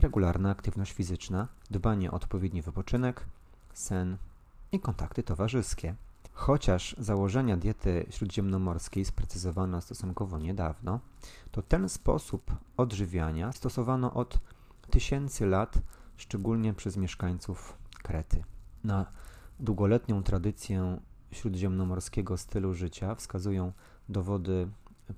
regularna 0.00 0.50
aktywność 0.50 0.92
fizyczna, 0.92 1.48
dbanie 1.70 2.10
o 2.10 2.14
odpowiedni 2.14 2.62
wypoczynek, 2.62 3.24
sen 3.74 4.16
i 4.72 4.80
kontakty 4.80 5.22
towarzyskie. 5.22 5.94
Chociaż 6.32 6.96
założenia 6.98 7.56
diety 7.56 8.06
śródziemnomorskiej 8.10 9.04
sprecyzowano 9.04 9.80
stosunkowo 9.80 10.38
niedawno, 10.38 11.00
to 11.50 11.62
ten 11.62 11.88
sposób 11.88 12.52
odżywiania 12.76 13.52
stosowano 13.52 14.14
od 14.14 14.38
tysięcy 14.90 15.46
lat, 15.46 15.78
szczególnie 16.16 16.74
przez 16.74 16.96
mieszkańców 16.96 17.76
Krety. 18.02 18.44
Na 18.84 19.06
długoletnią 19.60 20.22
tradycję 20.22 21.00
śródziemnomorskiego 21.36 22.36
stylu 22.36 22.74
życia 22.74 23.14
wskazują 23.14 23.72
dowody 24.08 24.68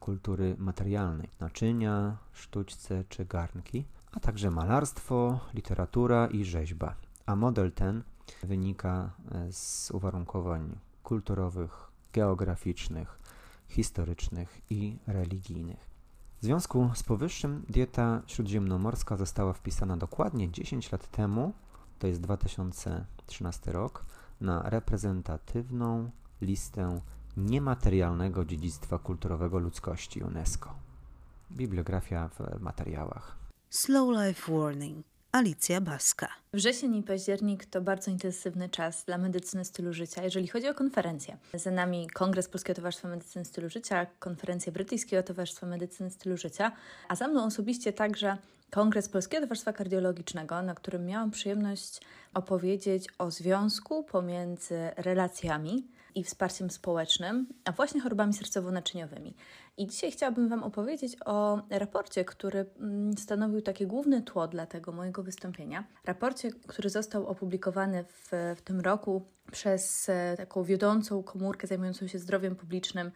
kultury 0.00 0.56
materialnej, 0.58 1.28
naczynia, 1.40 2.16
sztućce 2.32 3.04
czy 3.08 3.24
garnki, 3.24 3.84
a 4.12 4.20
także 4.20 4.50
malarstwo, 4.50 5.40
literatura 5.54 6.26
i 6.26 6.44
rzeźba. 6.44 6.94
A 7.26 7.36
model 7.36 7.72
ten 7.72 8.02
wynika 8.42 9.10
e, 9.32 9.52
z 9.52 9.90
uwarunkowań 9.90 10.78
kulturowych, 11.02 11.90
geograficznych, 12.12 13.18
historycznych 13.68 14.60
i 14.70 14.98
religijnych. 15.06 15.88
W 16.40 16.44
związku 16.44 16.90
z 16.94 17.02
powyższym 17.02 17.64
dieta 17.68 18.22
śródziemnomorska 18.26 19.16
została 19.16 19.52
wpisana 19.52 19.96
dokładnie 19.96 20.50
10 20.50 20.92
lat 20.92 21.10
temu, 21.10 21.52
to 21.98 22.06
jest 22.06 22.20
2013 22.20 23.72
rok, 23.72 24.04
na 24.40 24.70
reprezentatywną 24.70 26.10
listę 26.40 27.00
niematerialnego 27.36 28.44
dziedzictwa 28.44 28.98
kulturowego 28.98 29.58
ludzkości 29.58 30.22
UNESCO. 30.22 30.74
Bibliografia 31.50 32.28
w 32.28 32.60
materiałach. 32.60 33.36
Slow 33.70 34.08
Life 34.10 34.52
Warning. 34.52 35.06
Alicja 35.32 35.80
Baska. 35.80 36.28
Wrzesień 36.52 36.96
i 36.96 37.02
październik 37.02 37.66
to 37.66 37.80
bardzo 37.80 38.10
intensywny 38.10 38.68
czas 38.68 39.04
dla 39.04 39.18
medycyny 39.18 39.64
stylu 39.64 39.92
życia, 39.92 40.22
jeżeli 40.22 40.48
chodzi 40.48 40.68
o 40.68 40.74
konferencje. 40.74 41.36
Za 41.54 41.70
nami 41.70 42.08
Kongres 42.10 42.48
Polskiego 42.48 42.76
Towarzystwa 42.76 43.08
Medycyny 43.08 43.44
Stylu 43.44 43.70
Życia, 43.70 44.06
konferencja 44.18 44.72
Brytyjskiego 44.72 45.22
Towarzystwa 45.22 45.66
Medycyny 45.66 46.10
Stylu 46.10 46.36
Życia, 46.36 46.72
a 47.08 47.16
za 47.16 47.28
mną 47.28 47.44
osobiście 47.44 47.92
także 47.92 48.36
Kongres 48.70 49.08
Polskiego 49.08 49.42
Towarzystwa 49.42 49.72
Kardiologicznego, 49.72 50.62
na 50.62 50.74
którym 50.74 51.06
miałam 51.06 51.30
przyjemność 51.30 52.00
opowiedzieć 52.34 53.06
o 53.18 53.30
związku 53.30 54.04
pomiędzy 54.04 54.90
relacjami 54.96 55.84
i 56.18 56.24
wsparciem 56.24 56.70
społecznym, 56.70 57.46
a 57.64 57.72
właśnie 57.72 58.00
chorobami 58.00 58.32
sercowo-naczyniowymi. 58.32 59.34
I 59.76 59.86
dzisiaj 59.86 60.12
chciałabym 60.12 60.48
Wam 60.48 60.62
opowiedzieć 60.62 61.16
o 61.24 61.62
raporcie, 61.70 62.24
który 62.24 62.66
mm, 62.80 63.16
stanowił 63.18 63.62
takie 63.62 63.86
główne 63.86 64.22
tło 64.22 64.48
dla 64.48 64.66
tego 64.66 64.92
mojego 64.92 65.22
wystąpienia. 65.22 65.84
Raporcie, 66.04 66.50
który 66.66 66.90
został 66.90 67.26
opublikowany 67.26 68.04
w, 68.04 68.30
w 68.56 68.62
tym 68.62 68.80
roku 68.80 69.26
przez 69.52 70.08
e, 70.08 70.34
taką 70.36 70.64
wiodącą 70.64 71.22
komórkę 71.22 71.66
zajmującą 71.66 72.06
się 72.06 72.18
zdrowiem 72.18 72.56
publicznym 72.56 73.10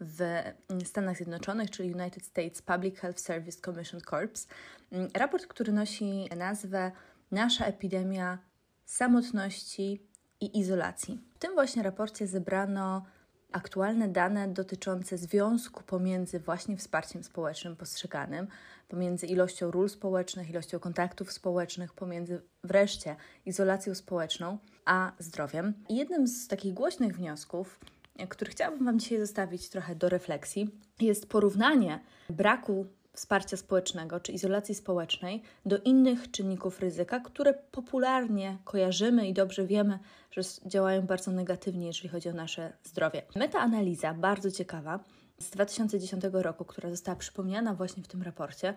w 0.00 0.20
mm, 0.20 0.86
Stanach 0.86 1.16
Zjednoczonych, 1.16 1.70
czyli 1.70 1.94
United 1.94 2.24
States 2.24 2.62
Public 2.62 2.98
Health 2.98 3.20
Service 3.20 3.60
Commission 3.60 4.00
Corps. 4.00 4.46
Mm, 4.92 5.08
raport, 5.14 5.46
który 5.46 5.72
nosi 5.72 6.28
nazwę 6.36 6.92
Nasza 7.30 7.64
epidemia 7.64 8.38
samotności 8.84 10.09
i 10.40 10.58
izolacji. 10.58 11.18
W 11.34 11.38
tym 11.38 11.54
właśnie 11.54 11.82
raporcie 11.82 12.26
zebrano 12.26 13.04
aktualne 13.52 14.08
dane 14.08 14.48
dotyczące 14.48 15.18
związku 15.18 15.82
pomiędzy 15.82 16.40
właśnie 16.40 16.76
wsparciem 16.76 17.24
społecznym 17.24 17.76
postrzeganym, 17.76 18.46
pomiędzy 18.88 19.26
ilością 19.26 19.70
ról 19.70 19.88
społecznych, 19.88 20.50
ilością 20.50 20.78
kontaktów 20.78 21.32
społecznych, 21.32 21.92
pomiędzy 21.92 22.42
wreszcie 22.64 23.16
izolacją 23.46 23.94
społeczną 23.94 24.58
a 24.84 25.12
zdrowiem. 25.18 25.74
I 25.88 25.96
jednym 25.96 26.28
z 26.28 26.48
takich 26.48 26.74
głośnych 26.74 27.16
wniosków, 27.16 27.80
który 28.28 28.50
chciałabym 28.50 28.84
Wam 28.84 28.98
dzisiaj 28.98 29.18
zostawić 29.18 29.68
trochę 29.68 29.94
do 29.94 30.08
refleksji, 30.08 30.70
jest 31.00 31.28
porównanie 31.28 32.00
braku 32.30 32.86
wsparcia 33.12 33.56
społecznego 33.56 34.20
czy 34.20 34.32
izolacji 34.32 34.74
społecznej 34.74 35.42
do 35.66 35.78
innych 35.78 36.30
czynników 36.30 36.80
ryzyka, 36.80 37.20
które 37.20 37.54
popularnie 37.54 38.58
kojarzymy 38.64 39.28
i 39.28 39.34
dobrze 39.34 39.66
wiemy, 39.66 39.98
że 40.30 40.40
działają 40.66 41.02
bardzo 41.02 41.30
negatywnie, 41.30 41.86
jeżeli 41.86 42.08
chodzi 42.08 42.28
o 42.28 42.32
nasze 42.32 42.72
zdrowie. 42.84 43.22
Metaanaliza, 43.36 44.14
bardzo 44.14 44.50
ciekawa, 44.50 45.00
z 45.38 45.50
2010 45.50 46.24
roku, 46.32 46.64
która 46.64 46.90
została 46.90 47.16
przypomniana 47.16 47.74
właśnie 47.74 48.02
w 48.02 48.08
tym 48.08 48.22
raporcie, 48.22 48.74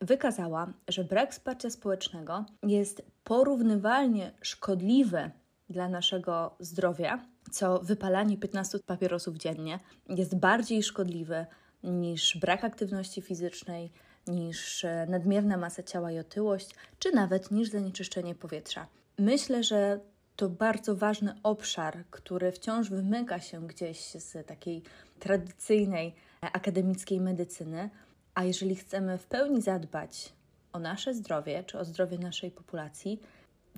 wykazała, 0.00 0.72
że 0.88 1.04
brak 1.04 1.32
wsparcia 1.32 1.70
społecznego 1.70 2.44
jest 2.62 3.02
porównywalnie 3.24 4.32
szkodliwy 4.42 5.30
dla 5.70 5.88
naszego 5.88 6.56
zdrowia, 6.60 7.24
co 7.50 7.78
wypalanie 7.78 8.36
15 8.36 8.78
papierosów 8.86 9.36
dziennie 9.36 9.80
jest 10.08 10.36
bardziej 10.36 10.82
szkodliwe 10.82 11.46
niż 11.86 12.38
brak 12.38 12.64
aktywności 12.64 13.22
fizycznej, 13.22 13.92
niż 14.26 14.84
e, 14.84 15.06
nadmierna 15.08 15.56
masa 15.56 15.82
ciała 15.82 16.12
i 16.12 16.18
otyłość, 16.18 16.70
czy 16.98 17.12
nawet 17.12 17.50
niż 17.50 17.70
zanieczyszczenie 17.70 18.34
powietrza. 18.34 18.86
Myślę, 19.18 19.64
że 19.64 20.00
to 20.36 20.48
bardzo 20.48 20.96
ważny 20.96 21.34
obszar, 21.42 22.04
który 22.10 22.52
wciąż 22.52 22.90
wymyka 22.90 23.40
się 23.40 23.66
gdzieś 23.66 24.00
z 24.00 24.46
takiej 24.46 24.82
tradycyjnej 25.18 26.14
e, 26.42 26.46
akademickiej 26.52 27.20
medycyny, 27.20 27.90
a 28.34 28.44
jeżeli 28.44 28.76
chcemy 28.76 29.18
w 29.18 29.26
pełni 29.26 29.62
zadbać 29.62 30.32
o 30.72 30.78
nasze 30.78 31.14
zdrowie 31.14 31.64
czy 31.64 31.78
o 31.78 31.84
zdrowie 31.84 32.18
naszej 32.18 32.50
populacji, 32.50 33.20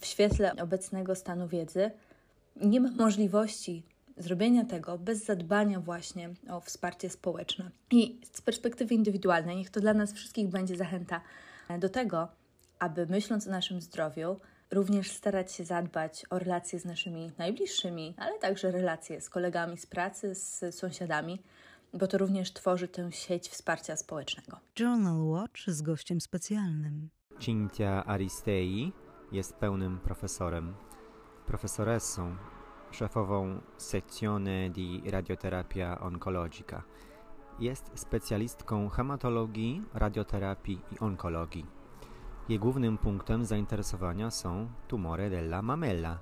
w 0.00 0.06
świetle 0.06 0.56
obecnego 0.56 1.14
stanu 1.14 1.48
wiedzy, 1.48 1.90
nie 2.56 2.80
ma 2.80 2.90
możliwości 2.90 3.82
zrobienia 4.18 4.64
tego 4.64 4.98
bez 4.98 5.24
zadbania 5.24 5.80
właśnie 5.80 6.30
o 6.50 6.60
wsparcie 6.60 7.10
społeczne. 7.10 7.70
I 7.90 8.20
z 8.32 8.40
perspektywy 8.40 8.94
indywidualnej, 8.94 9.56
niech 9.56 9.70
to 9.70 9.80
dla 9.80 9.94
nas 9.94 10.12
wszystkich 10.12 10.48
będzie 10.48 10.76
zachęta 10.76 11.20
do 11.78 11.88
tego, 11.88 12.28
aby 12.78 13.06
myśląc 13.06 13.46
o 13.46 13.50
naszym 13.50 13.80
zdrowiu, 13.80 14.36
również 14.70 15.10
starać 15.10 15.52
się 15.52 15.64
zadbać 15.64 16.26
o 16.30 16.38
relacje 16.38 16.80
z 16.80 16.84
naszymi 16.84 17.32
najbliższymi, 17.38 18.14
ale 18.16 18.38
także 18.38 18.70
relacje 18.70 19.20
z 19.20 19.30
kolegami 19.30 19.78
z 19.78 19.86
pracy, 19.86 20.34
z 20.34 20.74
sąsiadami, 20.74 21.42
bo 21.94 22.06
to 22.06 22.18
również 22.18 22.52
tworzy 22.52 22.88
tę 22.88 23.12
sieć 23.12 23.48
wsparcia 23.48 23.96
społecznego. 23.96 24.60
Journal 24.80 25.22
Watch 25.22 25.66
z 25.66 25.82
gościem 25.82 26.20
specjalnym. 26.20 27.08
Cintia 27.38 28.04
Aristei 28.04 28.92
jest 29.32 29.54
pełnym 29.54 29.98
profesorem, 29.98 30.74
profesoressą 31.46 32.36
szefową 32.90 33.60
Sezione 33.76 34.70
di 34.70 35.02
Radioterapia 35.10 36.00
Oncologica. 36.00 36.82
Jest 37.58 37.90
specjalistką 37.94 38.88
hematologii, 38.88 39.82
radioterapii 39.94 40.80
i 40.92 40.98
onkologii. 40.98 41.66
Jej 42.48 42.58
głównym 42.58 42.98
punktem 42.98 43.44
zainteresowania 43.44 44.30
są 44.30 44.68
tumory 44.88 45.30
della 45.30 45.62
mamella. 45.62 46.18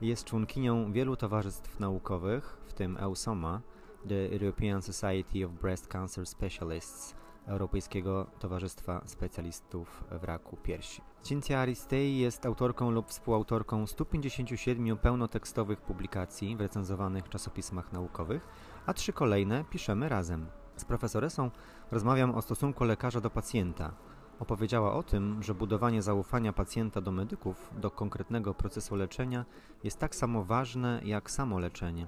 Jest 0.00 0.24
członkinią 0.24 0.92
wielu 0.92 1.16
towarzystw 1.16 1.80
naukowych, 1.80 2.58
w 2.66 2.72
tym 2.72 2.96
EUSOMA, 2.96 3.60
the 4.08 4.30
European 4.32 4.82
Society 4.82 5.46
of 5.46 5.52
Breast 5.52 5.88
Cancer 5.88 6.26
Specialists, 6.26 7.14
Europejskiego 7.46 8.26
Towarzystwa 8.38 9.02
Specjalistów 9.04 10.04
w 10.10 10.24
Raku 10.24 10.56
Piersi. 10.56 11.02
Cinzia 11.22 11.58
Aristei 11.58 12.18
jest 12.18 12.46
autorką 12.46 12.90
lub 12.90 13.08
współautorką 13.08 13.86
157 13.86 14.96
pełnotekstowych 14.96 15.80
publikacji 15.80 16.56
w 16.56 16.60
recenzowanych 16.60 17.28
czasopismach 17.28 17.92
naukowych, 17.92 18.48
a 18.86 18.94
trzy 18.94 19.12
kolejne 19.12 19.64
piszemy 19.64 20.08
razem. 20.08 20.46
Z 20.76 20.84
profesoresą 20.84 21.50
rozmawiam 21.90 22.34
o 22.34 22.42
stosunku 22.42 22.84
lekarza 22.84 23.20
do 23.20 23.30
pacjenta. 23.30 23.92
Opowiedziała 24.38 24.94
o 24.94 25.02
tym, 25.02 25.42
że 25.42 25.54
budowanie 25.54 26.02
zaufania 26.02 26.52
pacjenta 26.52 27.00
do 27.00 27.12
medyków, 27.12 27.70
do 27.76 27.90
konkretnego 27.90 28.54
procesu 28.54 28.96
leczenia 28.96 29.44
jest 29.84 29.98
tak 29.98 30.14
samo 30.14 30.44
ważne 30.44 31.00
jak 31.04 31.30
samo 31.30 31.58
leczenie. 31.58 32.06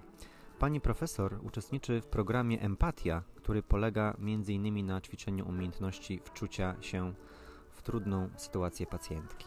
Pani 0.63 0.81
profesor 0.81 1.39
uczestniczy 1.43 2.01
w 2.01 2.07
programie 2.07 2.61
Empatia, 2.61 3.23
który 3.35 3.63
polega 3.63 4.17
m.in. 4.19 4.87
na 4.87 5.01
ćwiczeniu 5.01 5.49
umiejętności 5.49 6.21
wczucia 6.25 6.75
się 6.81 7.13
w 7.73 7.83
trudną 7.83 8.29
sytuację 8.37 8.87
pacjentki. 8.87 9.47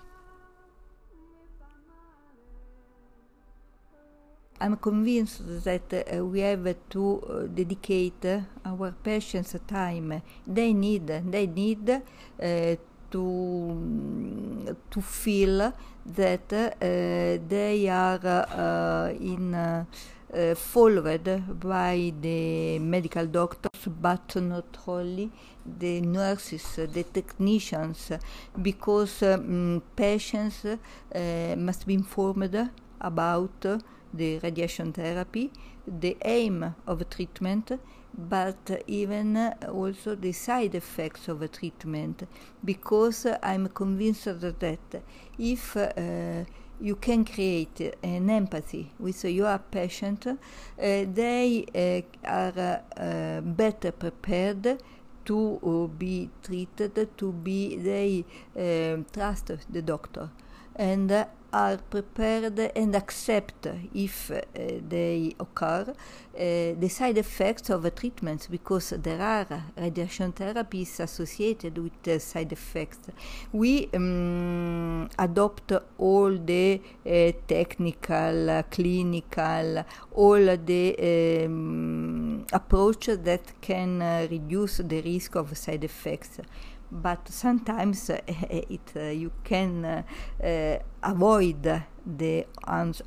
I'm 4.59 4.77
convinced 4.77 5.63
that 5.63 5.93
uh, 5.93 6.31
we 6.31 6.39
have 6.41 6.73
to 6.89 6.99
uh, 6.99 7.49
dedicate 7.49 8.43
our 8.63 8.93
patients 8.93 9.57
time. 9.67 10.21
They 10.55 10.73
need, 10.73 11.07
they 11.31 11.47
need 11.47 11.89
uh, 11.89 12.01
to 13.09 13.75
to 14.89 15.01
feel 15.01 15.71
that 16.15 16.49
they 17.49 17.89
are 17.89 19.15
in 19.19 19.55
uh, 20.35 20.53
followed 20.55 21.43
by 21.59 22.13
the 22.21 22.79
medical 22.79 23.25
doctors, 23.25 23.87
but 23.87 24.35
not 24.35 24.77
only 24.87 25.31
the 25.65 26.01
nurses, 26.01 26.75
the 26.75 27.03
technicians, 27.03 28.11
because 28.61 29.23
um, 29.23 29.81
patients 29.95 30.65
uh, 30.65 31.55
must 31.57 31.87
be 31.87 31.93
informed 31.93 32.69
about 32.99 33.65
the 34.13 34.39
radiation 34.39 34.91
therapy, 34.93 35.51
the 35.87 36.17
aim 36.23 36.75
of 36.87 37.09
treatment, 37.09 37.71
but 38.17 38.83
even 38.87 39.35
also 39.67 40.15
the 40.15 40.31
side 40.31 40.73
effects 40.75 41.27
of 41.27 41.41
a 41.41 41.47
treatment, 41.47 42.27
because 42.63 43.27
I'm 43.43 43.67
convinced 43.67 44.25
that 44.39 45.01
if 45.37 45.75
uh, 45.75 46.45
you 46.79 46.95
can 46.95 47.25
create 47.25 47.95
an 48.03 48.29
empathy 48.29 48.91
with 48.99 49.23
your 49.25 49.57
patient, 49.57 50.27
uh, 50.27 50.35
they 50.77 51.65
uh, 51.73 52.27
are 52.27 52.81
uh, 52.97 53.41
better 53.41 53.91
prepared 53.91 54.79
to 55.25 55.91
be 55.97 56.29
treated, 56.43 57.17
to 57.17 57.31
be, 57.31 57.77
they 57.77 58.23
trust 59.11 59.51
the 59.71 59.81
doctor. 59.81 60.29
And 60.75 61.25
are 61.55 61.77
prepared 61.77 62.59
and 62.75 62.95
accept 62.95 63.67
if 63.93 64.29
uh, 64.29 64.41
they 64.89 65.33
occur 65.39 65.85
uh, 65.87 65.93
the 66.83 66.89
side 66.89 67.17
effects 67.17 67.69
of 67.69 67.81
treatments 67.95 68.47
because 68.47 68.89
there 68.89 69.21
are 69.21 69.63
radiation 69.77 70.33
therapies 70.33 70.99
associated 70.99 71.77
with 71.77 72.21
side 72.21 72.51
effects. 72.51 72.99
We 73.53 73.89
um, 73.93 75.09
adopt 75.17 75.71
all 75.97 76.37
the 76.37 76.81
uh, 77.05 77.31
technical, 77.47 78.63
clinical, 78.69 79.85
all 80.13 80.57
the 80.57 81.45
um, 81.45 82.45
that 83.23 83.61
can 83.61 84.01
uh, 84.01 84.27
reduce 84.29 84.77
the 84.77 85.01
risk 85.01 85.35
of 85.35 85.57
side 85.57 85.85
effects 85.85 86.41
but 86.95 87.27
sometimes 87.27 88.09
uh, 88.09 88.19
it 88.27 88.93
uh, 88.95 89.01
you 89.03 89.31
can 89.43 89.85
uh, 89.85 90.79
avoid 91.03 91.83
the 92.05 92.45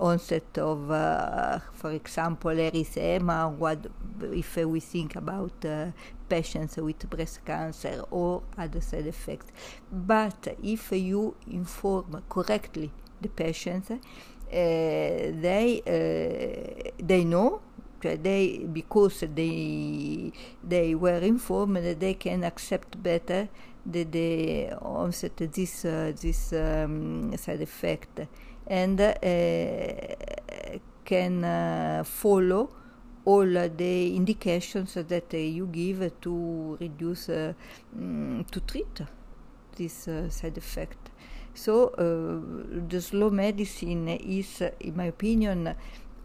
onset 0.00 0.58
of, 0.58 0.88
for 1.72 1.92
example, 1.92 2.50
erythema. 2.50 3.50
What 3.50 3.86
if 4.32 4.56
we 4.56 4.80
think 4.80 5.16
about 5.16 5.64
patients 6.28 6.76
with 6.76 7.08
breast 7.08 7.44
cancer 7.44 8.02
or 8.10 8.42
other 8.56 8.80
side 8.80 9.06
effects? 9.06 9.52
But 9.90 10.56
if 10.62 10.92
you 10.92 11.36
inform 11.46 12.22
correctly 12.28 12.90
the 13.20 13.28
patients, 13.28 13.92
they 14.50 15.82
they 16.98 17.24
know 17.24 17.60
they 18.00 18.66
because 18.72 19.24
they 19.34 20.32
they 20.62 20.94
were 20.94 21.18
informed 21.18 21.76
that 21.76 22.00
they 22.00 22.14
can 22.14 22.44
accept 22.44 23.02
better 23.02 23.48
the, 23.88 24.04
the 24.04 24.72
onset 24.82 25.36
this 25.36 25.84
uh, 25.84 26.12
this 26.20 26.52
um, 26.52 27.36
side 27.36 27.62
effect. 27.62 28.20
And 28.66 29.00
uh, 29.00 29.14
can 31.04 31.42
uh, 31.42 32.04
follow 32.04 32.68
all 33.24 33.46
the 33.46 34.14
indications 34.14 34.94
that 34.94 35.32
you 35.32 35.66
give 35.66 36.20
to 36.20 36.76
reduce 36.80 37.30
um, 37.30 38.44
to 38.50 38.60
treat 38.60 39.00
this 39.76 40.08
side 40.28 40.58
effect. 40.58 41.10
So 41.54 41.92
the 42.88 43.00
slow 43.00 43.30
medicine 43.30 44.08
is 44.08 44.62
in 44.80 44.96
my 44.96 45.06
opinion 45.06 45.74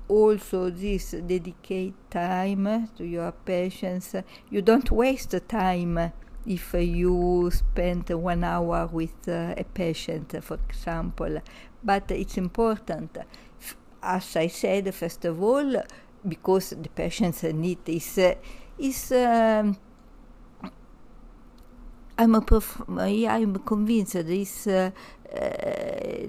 also 0.07 0.69
this 0.69 1.11
dedicate 1.11 1.93
time 2.09 2.89
to 2.97 3.05
your 3.05 3.31
patients. 3.31 4.15
You 4.49 4.61
don't 4.61 4.91
waste 4.91 5.35
time 5.47 6.11
if 6.45 6.73
you 6.73 7.49
spend 7.51 8.09
one 8.09 8.43
hour 8.43 8.87
with 8.91 9.27
uh, 9.27 9.53
a 9.57 9.63
patient 9.73 10.35
for 10.43 10.59
example. 10.69 11.41
But 11.83 12.11
it's 12.11 12.37
important. 12.37 13.17
As 14.01 14.35
i 14.35 14.47
said 14.47 14.93
first 14.93 15.23
of 15.25 15.41
all 15.41 15.81
because 16.27 16.71
the 16.71 16.89
patient's 16.89 17.43
need 17.43 17.87
is 17.87 18.17
uh, 18.17 18.35
is 18.77 19.11
um, 19.11 19.77
I'm, 22.17 22.35
a 22.35 22.41
prof- 22.41 22.81
I'm 22.87 23.55
convinced 23.59 24.13
this 24.13 24.67
uh, 24.67 24.91
uh, 25.33 26.27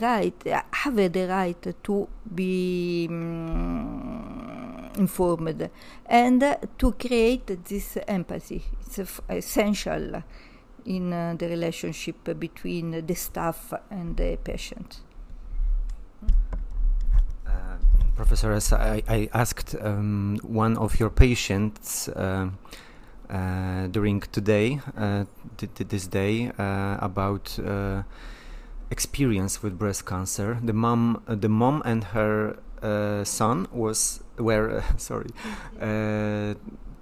right, 0.00 0.34
have 0.72 1.12
the 1.12 1.26
right 1.28 1.84
to 1.84 2.08
be 2.34 3.06
um, 3.10 4.35
informed 4.96 5.70
and 6.06 6.56
to 6.78 6.92
create 6.92 7.64
this 7.64 7.98
empathy. 8.06 8.64
It's 8.86 9.20
essential 9.28 10.22
in 10.84 11.12
uh, 11.12 11.34
the 11.38 11.48
relationship 11.48 12.38
between 12.38 13.06
the 13.06 13.14
staff 13.14 13.72
and 13.90 14.16
the 14.16 14.38
patient. 14.42 15.00
Uh, 17.46 17.76
Professor, 18.14 18.52
I, 18.76 19.02
I 19.08 19.28
asked 19.32 19.74
um, 19.80 20.38
one 20.42 20.76
of 20.76 21.00
your 21.00 21.10
patients 21.10 22.08
uh, 22.08 22.48
uh, 23.28 23.86
during 23.88 24.20
today, 24.20 24.80
uh, 24.96 25.24
this 25.58 26.06
day, 26.06 26.52
about 26.58 27.58
experience 28.90 29.62
with 29.62 29.78
breast 29.78 30.06
cancer. 30.06 30.58
The 30.62 30.72
mom, 30.72 31.22
uh, 31.26 31.34
the 31.34 31.48
mom 31.48 31.82
and 31.84 32.04
her 32.04 32.58
uh, 32.82 33.24
son 33.24 33.66
was 33.72 34.22
were 34.38 34.78
uh, 34.78 34.82
sorry 34.96 35.30
uh, 35.80 36.54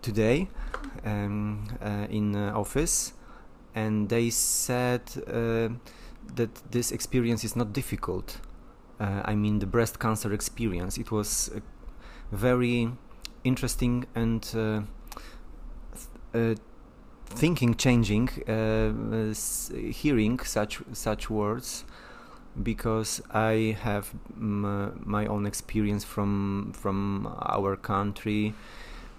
today 0.03 0.49
um, 1.05 1.67
uh, 1.83 2.07
in 2.11 2.37
office, 2.37 3.13
and 3.75 4.09
they 4.09 4.31
said 4.31 5.07
that 6.37 6.51
this 6.71 6.93
experience 6.93 7.45
is 7.45 7.57
not 7.57 7.73
difficult. 7.73 8.39
I 9.01 9.35
mean, 9.35 9.59
the 9.59 9.67
breast 9.67 9.99
cancer 9.99 10.33
experience. 10.33 10.97
It 10.97 11.11
was 11.11 11.51
very 12.33 12.91
interesting 13.45 14.07
and 14.15 14.43
thinking 17.27 17.75
changing 17.75 18.29
uh, 18.49 19.35
hearing 19.91 20.39
such 20.41 20.81
such 20.93 21.29
words 21.29 21.85
because 22.63 23.21
I 23.31 23.77
have 23.83 24.15
m- 24.37 25.03
my 25.05 25.27
own 25.27 25.47
experience 25.47 26.05
from 26.05 26.73
from 26.75 27.27
our 27.41 27.77
country 27.77 28.55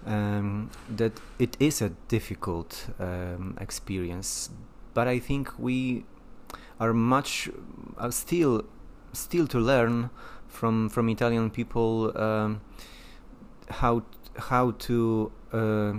um, 0.06 0.70
that 0.96 1.12
it 1.38 1.56
is 1.60 1.82
a 1.82 1.90
difficult 2.08 2.88
um, 2.98 3.56
experience 3.60 4.50
but 4.94 5.06
I 5.08 5.18
think 5.18 5.52
we 5.58 6.04
are 6.80 6.94
much 6.94 7.50
uh, 7.98 8.10
still 8.10 8.64
still 9.12 9.46
to 9.48 9.58
learn 9.58 10.10
from 10.48 10.88
from 10.88 11.08
Italian 11.08 11.50
people 11.50 12.12
um, 12.16 12.60
how 13.68 14.02
how 14.38 14.72
to 14.72 15.32
uh, 15.52 15.92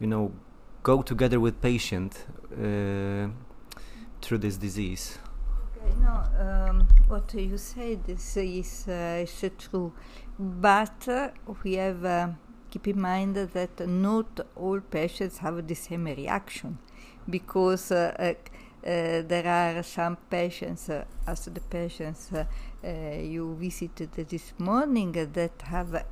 you 0.00 0.06
know 0.06 0.32
go 0.82 1.02
together 1.02 1.40
with 1.40 1.60
patient 1.60 2.26
uh, 2.52 3.28
through 4.20 4.38
this 4.38 4.56
disease. 4.56 5.18
No, 6.00 6.22
um, 6.38 6.88
what 7.08 7.34
you 7.34 7.58
said 7.58 8.00
is, 8.08 8.36
is, 8.36 8.86
uh, 8.88 9.22
is 9.22 9.50
true, 9.58 9.92
but 10.38 11.08
uh, 11.08 11.28
we 11.62 11.74
have 11.74 12.04
uh, 12.04 12.28
keep 12.70 12.88
in 12.88 13.00
mind 13.00 13.36
that 13.36 13.88
not 13.88 14.40
all 14.56 14.80
patients 14.80 15.38
have 15.38 15.66
the 15.66 15.74
same 15.74 16.04
reaction, 16.04 16.78
because 17.28 17.92
uh, 17.92 18.14
uh, 18.18 18.22
uh, 18.86 19.22
there 19.22 19.46
are 19.46 19.82
some 19.82 20.16
patients, 20.28 20.90
as 21.26 21.44
the 21.46 21.60
patients 21.60 22.30
you 22.82 23.56
visited 23.58 24.12
this 24.12 24.52
morning, 24.58 25.12
that 25.12 25.62
have 25.62 25.94
a 25.94 26.04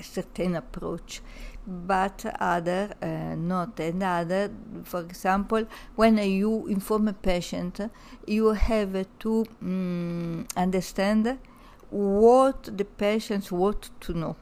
certain 0.00 0.56
approach 0.56 1.20
but 1.66 2.24
other 2.40 2.94
uh, 3.02 3.34
not. 3.34 3.78
And 3.80 4.02
other 4.02 4.50
for 4.84 5.00
example 5.00 5.66
when 5.96 6.18
you 6.18 6.66
inform 6.68 7.08
a 7.08 7.12
patient 7.12 7.80
you 8.26 8.48
have 8.48 9.06
to 9.20 9.44
um, 9.62 10.46
understand 10.56 11.38
what 11.90 12.76
the 12.76 12.84
patients 12.84 13.50
want 13.50 13.90
to 14.00 14.12
know. 14.12 14.36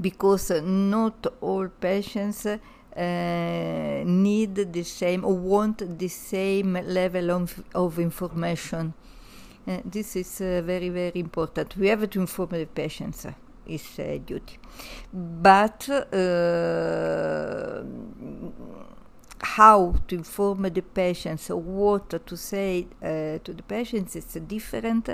Because 0.00 0.50
not 0.62 1.26
all 1.40 1.68
patients 1.68 2.46
uh, 2.46 4.02
need 4.04 4.54
the 4.54 4.82
same 4.82 5.24
or 5.24 5.34
want 5.34 5.98
the 5.98 6.08
same 6.08 6.72
level 6.72 7.30
of, 7.30 7.62
of 7.74 7.98
information. 7.98 8.92
Uh, 9.66 9.78
this 9.84 10.16
is 10.16 10.40
uh, 10.40 10.62
very 10.64 10.88
very 10.88 11.20
important. 11.20 11.76
We 11.76 11.88
have 11.88 12.08
to 12.10 12.20
inform 12.20 12.50
the 12.50 12.66
patients 12.66 13.26
is 13.74 13.98
uh, 13.98 14.18
duty. 14.24 14.58
But 15.12 15.88
uh, 15.88 17.82
how 19.42 19.94
to 20.08 20.14
inform 20.14 20.62
the 20.62 20.82
patients, 20.82 21.48
what 21.48 22.26
to 22.26 22.36
say 22.36 22.86
uh, 23.02 23.38
to 23.44 23.52
the 23.54 23.62
patients 23.62 24.16
is 24.16 24.24
different 24.46 25.08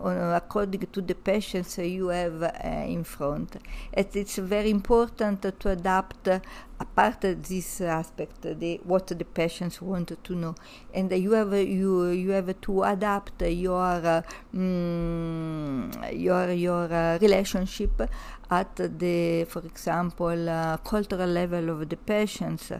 according 0.00 0.86
to 0.92 1.00
the 1.00 1.14
patients 1.14 1.78
you 1.78 2.08
have 2.08 2.42
uh, 2.42 2.50
in 2.86 3.04
front. 3.04 3.56
And 3.92 4.06
it's 4.14 4.36
very 4.36 4.70
important 4.70 5.42
to 5.60 5.70
adapt 5.70 6.28
uh, 6.28 6.40
apart 6.80 7.20
this 7.22 7.80
aspect, 7.80 8.42
the, 8.42 8.80
what 8.84 9.08
the 9.08 9.24
patients 9.24 9.82
want 9.82 10.12
to 10.22 10.34
know, 10.34 10.54
and 10.94 11.10
you 11.10 11.32
have 11.32 11.52
you 11.52 12.06
you 12.08 12.30
have 12.30 12.60
to 12.60 12.82
adapt 12.84 13.42
your 13.42 14.24
mm, 14.54 16.20
your 16.20 16.52
your 16.52 17.18
relationship 17.18 18.08
at 18.50 18.76
the, 18.76 19.44
for 19.44 19.66
example, 19.66 20.78
cultural 20.84 21.28
level 21.28 21.70
of 21.70 21.88
the 21.88 21.96
patients. 21.96 22.72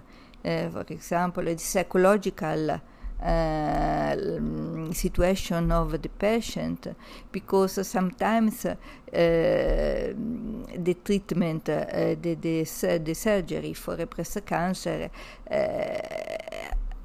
for 0.42 0.84
example, 0.88 1.42
the 1.44 1.58
psychological 1.58 2.80
uh, 3.20 4.14
situation 4.92 5.72
of 5.72 6.00
the 6.00 6.08
patient 6.08 6.94
because 7.32 7.86
sometimes 7.86 8.64
uh, 8.64 8.76
the 9.12 10.96
treatment, 11.04 11.68
uh, 11.68 12.14
the, 12.20 12.36
the, 12.40 12.98
the, 13.04 13.14
surgery 13.14 13.72
for 13.74 13.94
a 14.00 14.06
breast 14.06 14.46
cancer 14.46 15.10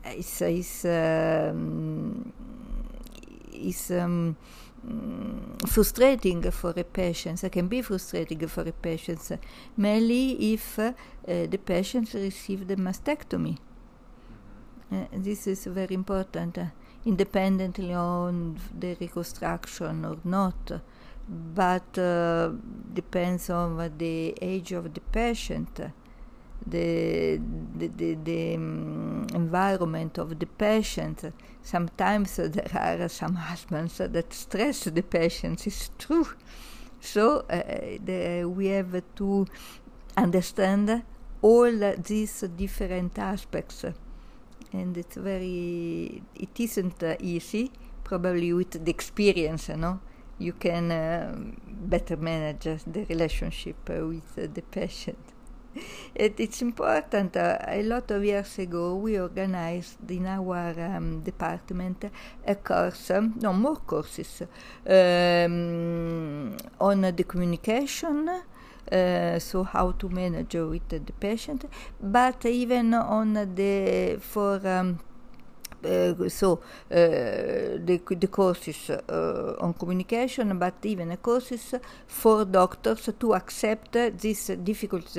is, 0.05 0.41
is, 0.41 0.85
um, 0.85 2.31
is 3.53 3.91
um, 3.91 4.35
frustrating 5.67 6.51
for 6.51 6.73
a 6.77 6.83
patient, 6.83 7.43
it 7.43 7.51
can 7.51 7.67
be 7.67 7.81
frustrating 7.81 8.47
for 8.47 8.61
a 8.61 8.71
patient, 8.71 9.39
mainly 9.77 10.53
if 10.53 10.77
uh, 10.77 10.93
the 11.25 11.59
patient 11.65 12.13
received 12.13 12.69
a 12.69 12.75
mastectomy. 12.75 13.57
Uh, 14.93 15.07
this 15.11 15.47
is 15.47 15.65
very 15.65 15.95
important, 15.95 16.55
uh, 16.59 16.65
independently 17.03 17.93
on 17.93 18.55
the 18.77 18.95
reconstruction 19.01 20.05
or 20.05 20.17
not, 20.23 20.71
but 21.27 21.97
uh, 21.97 22.51
depends 22.93 23.49
on 23.49 23.91
the 23.97 24.35
age 24.39 24.71
of 24.71 24.93
the 24.93 25.01
patient, 25.01 25.79
the 26.67 27.41
the, 27.75 27.87
the, 27.87 28.13
the 28.23 28.55
um, 28.55 29.25
environment 29.33 30.19
of 30.19 30.37
the 30.37 30.45
patient. 30.45 31.33
Sometimes 31.63 32.35
there 32.37 32.69
are 33.03 33.09
some 33.09 33.33
husbands 33.35 33.97
that 33.97 34.31
stress 34.31 34.83
the 34.83 35.01
patients. 35.01 35.65
It's 35.65 35.89
true. 35.97 36.27
So 36.99 37.45
the, 37.49 38.45
we 38.45 38.67
have 38.67 39.01
to 39.15 39.47
understand 40.15 41.03
all 41.41 41.95
these 41.97 42.41
different 42.55 43.17
aspects 43.17 43.85
and 44.73 44.97
it's 44.97 45.15
very 45.15 46.21
it 46.35 46.59
isn't 46.59 47.01
uh, 47.03 47.15
easy 47.19 47.71
probably 48.03 48.51
with 48.53 48.83
the 48.83 48.91
experience 48.91 49.69
you 49.69 49.99
you 50.39 50.53
can 50.53 50.91
uh, 50.91 51.35
better 51.65 52.17
manage 52.17 52.63
the 52.63 53.05
relationship 53.09 53.77
uh, 53.89 54.07
with 54.07 54.53
the 54.53 54.61
patient. 54.61 55.17
It, 56.15 56.39
it's 56.39 56.61
important 56.61 57.35
uh, 57.35 57.57
a 57.67 57.81
lot 57.81 58.11
of 58.11 58.23
years 58.23 58.59
ago 58.59 58.95
we 58.95 59.19
organized 59.19 60.11
in 60.11 60.27
our 60.27 60.75
um, 60.79 61.21
department 61.21 62.05
a 62.45 62.55
course 62.55 63.09
um, 63.09 63.33
no 63.41 63.53
more 63.53 63.77
courses 63.77 64.43
um, 64.85 66.55
on 66.79 67.01
the 67.01 67.23
communication 67.23 68.29
uh, 68.91 69.39
so 69.39 69.63
how 69.63 69.91
to 69.91 70.09
manage 70.09 70.55
with 70.55 70.87
the 70.89 70.99
patient, 71.19 71.65
but 72.01 72.45
even 72.45 72.93
on 72.93 73.33
the 73.33 74.17
for 74.19 74.65
um, 74.67 74.99
Eh, 75.85 76.29
so 76.29 76.61
uh, 76.89 76.95
the, 76.95 78.01
the 78.17 78.27
courses 78.27 78.89
uh, 78.89 79.55
on 79.59 79.73
communication, 79.73 80.57
but 80.57 80.75
even 80.83 81.15
courses 81.17 81.75
for 82.07 82.45
doctors 82.45 83.09
to 83.19 83.33
accept 83.33 83.91
this 83.91 84.47
difficult 84.63 85.17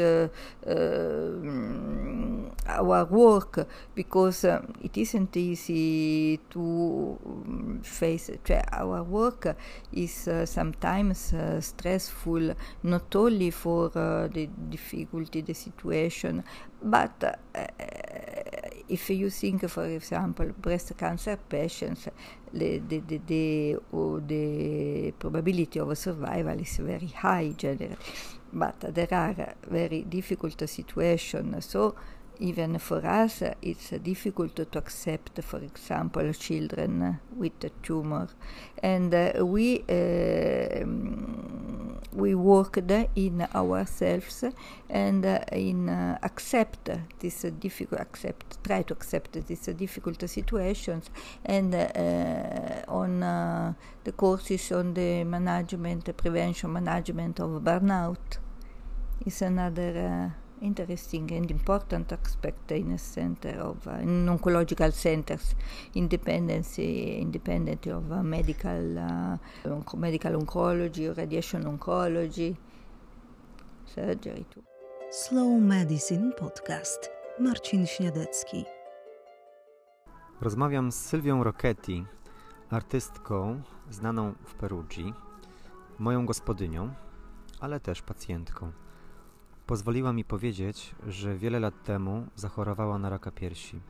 our 2.66 3.05
work 3.05 3.66
because 3.94 4.44
it 4.44 4.96
isn't 4.96 5.37
easy 5.37 6.40
to 6.50 7.18
mm, 7.27 7.85
face 7.85 8.31
our 8.72 9.03
work 9.03 9.57
is 9.92 10.29
sometimes 10.44 11.35
stressful 11.61 12.55
not 12.83 13.14
only 13.14 13.50
for 13.50 13.90
the 13.90 14.48
difficulty 14.70 15.42
the 15.42 15.55
situation 15.55 16.42
but 16.84 17.38
eh, 17.54 17.66
eh, 17.78 18.68
if 18.88 19.08
you 19.08 19.30
think, 19.30 19.68
for 19.68 19.86
example, 19.86 20.50
breast 20.58 20.92
cancer 20.98 21.38
patients, 21.48 22.08
the, 22.52 22.78
the, 22.78 22.98
the, 23.00 23.20
the, 23.26 23.76
oh, 23.92 24.20
the 24.20 25.12
probability 25.18 25.80
of 25.80 25.96
survival 25.96 26.60
is 26.60 26.76
very 26.76 27.06
high 27.06 27.54
generally. 27.56 27.96
But 28.52 28.94
there 28.94 29.08
are 29.12 29.54
very 29.66 30.02
difficult 30.02 30.68
situations. 30.68 31.64
So 31.64 31.94
even 32.40 32.78
for 32.78 33.04
us, 33.06 33.42
it's 33.62 33.90
difficult 33.90 34.56
to 34.56 34.78
accept, 34.78 35.42
for 35.42 35.58
example, 35.58 36.32
children 36.32 37.20
with 37.36 37.64
a 37.64 37.70
tumor. 37.82 38.28
And 38.82 39.14
uh, 39.14 39.44
we, 39.44 39.84
uh, 39.88 40.84
we 42.12 42.34
worked 42.34 42.90
in 43.14 43.46
ourselves 43.54 44.44
and 44.90 45.24
uh, 45.24 45.38
in 45.52 45.88
uh, 45.88 46.18
accept 46.22 46.90
this 47.18 47.42
difficult, 47.58 48.00
accept, 48.00 48.62
try 48.64 48.82
to 48.82 48.94
accept 48.94 49.46
these 49.46 49.66
difficult 49.66 50.28
situations 50.28 51.10
and 51.44 51.74
uh, 51.74 52.82
on 52.88 53.22
uh, 53.22 53.72
the 54.04 54.12
courses 54.12 54.72
on 54.72 54.94
the 54.94 55.24
management, 55.24 56.16
prevention 56.16 56.72
management 56.72 57.40
of 57.40 57.62
burnout 57.62 58.38
is 59.24 59.40
another 59.42 60.34
interesting 60.62 61.30
and 61.32 61.50
important 61.50 62.12
aspect 62.12 62.72
in 62.72 62.92
a 62.92 62.98
center 62.98 63.60
of 63.60 63.86
uh, 63.86 64.02
in 64.02 64.26
oncological 64.26 64.92
centers, 64.92 65.54
independency, 65.94 67.18
independent 67.20 67.86
of 67.86 68.10
uh, 68.12 68.22
medical, 68.22 68.98
uh, 68.98 69.36
onc- 69.64 69.94
medical 69.94 70.32
oncology, 70.32 71.16
radiation 71.16 71.64
oncology, 71.64 72.56
surgery 73.94 74.44
too. 74.50 74.62
Slow 75.10 75.60
Medicine 75.60 76.32
Podcast. 76.32 77.14
Marcin 77.38 77.86
Śniadecki. 77.86 78.64
Rozmawiam 80.40 80.92
z 80.92 80.96
Sylwią 80.96 81.44
Rocchetti, 81.44 82.04
artystką 82.70 83.62
znaną 83.90 84.34
w 84.44 84.54
Perugii, 84.54 85.14
moją 85.98 86.26
gospodynią, 86.26 86.94
ale 87.60 87.80
też 87.80 88.02
pacjentką. 88.02 88.72
Pozwoliła 89.66 90.12
mi 90.12 90.24
powiedzieć, 90.24 90.94
że 91.07 91.37
wiele 91.37 91.61
lat 91.61 91.83
temu 91.83 92.27
zachorowała 92.35 92.98
na 92.98 93.11
raka 93.11 93.31
piersi. 93.31 93.81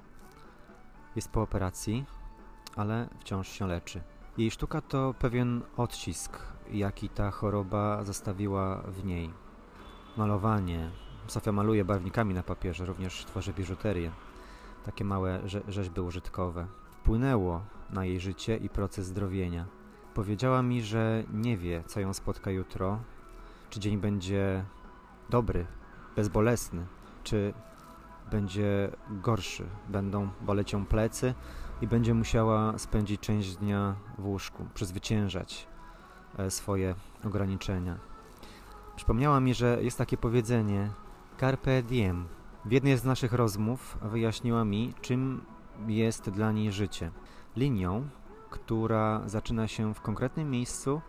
Jest 1.16 1.30
po 1.30 1.42
operacji, 1.42 2.04
ale 2.76 3.08
wciąż 3.20 3.48
się 3.48 3.66
leczy. 3.66 4.00
Jej 4.38 4.50
sztuka 4.50 4.80
to 4.80 5.14
pewien 5.18 5.62
odcisk, 5.76 6.38
jaki 6.72 7.08
ta 7.08 7.30
choroba 7.30 8.04
zostawiła 8.04 8.76
w 8.76 9.04
niej. 9.04 9.30
Malowanie. 10.16 10.90
Sofia 11.26 11.52
maluje 11.52 11.84
barwnikami 11.84 12.34
na 12.34 12.42
papierze, 12.42 12.86
również 12.86 13.24
tworzy 13.24 13.52
biżuterię. 13.52 14.10
Takie 14.84 15.04
małe 15.04 15.40
rze 15.48 15.62
rzeźby 15.68 16.00
użytkowe. 16.00 16.66
wpłynęło 16.90 17.62
na 17.90 18.04
jej 18.04 18.20
życie 18.20 18.56
i 18.56 18.68
proces 18.68 19.06
zdrowienia. 19.06 19.66
Powiedziała 20.14 20.62
mi, 20.62 20.82
że 20.82 21.24
nie 21.32 21.56
wie, 21.56 21.82
co 21.86 22.00
ją 22.00 22.14
spotka 22.14 22.50
jutro, 22.50 22.98
czy 23.70 23.80
dzień 23.80 23.98
będzie 23.98 24.64
dobry, 25.30 25.66
bezbolesny, 26.16 26.86
czy 27.22 27.54
będzie 28.30 28.90
gorszy, 29.10 29.66
będą 29.88 30.28
boleć 30.40 30.72
ją 30.72 30.86
plecy 30.86 31.34
i 31.80 31.86
będzie 31.86 32.14
musiała 32.14 32.78
spędzić 32.78 33.20
część 33.20 33.56
dnia 33.56 33.94
w 34.18 34.26
łóżku, 34.26 34.66
przezwyciężać 34.74 35.66
e, 36.38 36.50
swoje 36.50 36.94
ograniczenia. 37.24 37.98
Przypomniała 38.96 39.40
mi, 39.40 39.54
że 39.54 39.78
jest 39.82 39.98
takie 39.98 40.16
powiedzenie 40.16 40.90
carpe 41.40 41.82
diem. 41.82 42.28
W 42.64 42.72
jednej 42.72 42.98
z 42.98 43.04
naszych 43.04 43.32
rozmów 43.32 43.98
wyjaśniła 44.02 44.64
mi, 44.64 44.94
czym 45.00 45.44
jest 45.86 46.30
dla 46.30 46.52
niej 46.52 46.72
życie. 46.72 47.10
Linią, 47.56 48.08
która 48.50 49.22
zaczyna 49.26 49.68
się 49.68 49.94
w 49.94 50.00
konkretnym 50.00 50.50
miejscu 50.50 51.00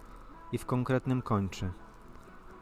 i 0.51 0.58
w 0.58 0.65
konkretnym 0.65 1.21
kończy. 1.21 1.71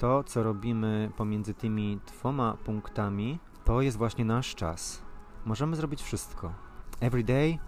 To, 0.03 0.23
co 0.23 0.43
robimy 0.43 1.11
pomiędzy 1.17 1.53
tymi 1.53 1.99
dwoma 2.07 2.57
punktami, 2.65 3.39
to 3.65 3.81
jest 3.81 3.97
właśnie 3.97 4.25
nasz 4.25 4.55
czas. 4.55 5.01
Możemy 5.45 5.75
zrobić 5.75 6.01
wszystko. 6.01 6.53
Every 6.99 7.23
day 7.23 7.59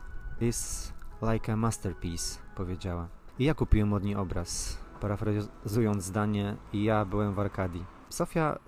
is 0.41 0.93
like 1.21 1.53
a 1.53 1.55
masterpiece, 1.55 2.39
powiedziała. 2.55 3.07
I 3.39 3.45
ja 3.45 3.53
kupiłem 3.53 3.93
od 3.93 4.03
niej 4.03 4.15
obraz, 4.15 4.77
parafrazując 5.01 6.03
zdanie, 6.03 6.57
ja 6.73 7.05
byłem 7.05 7.33
w 7.33 7.39
Arkadii. 7.39 7.85
Sofia 8.09 8.59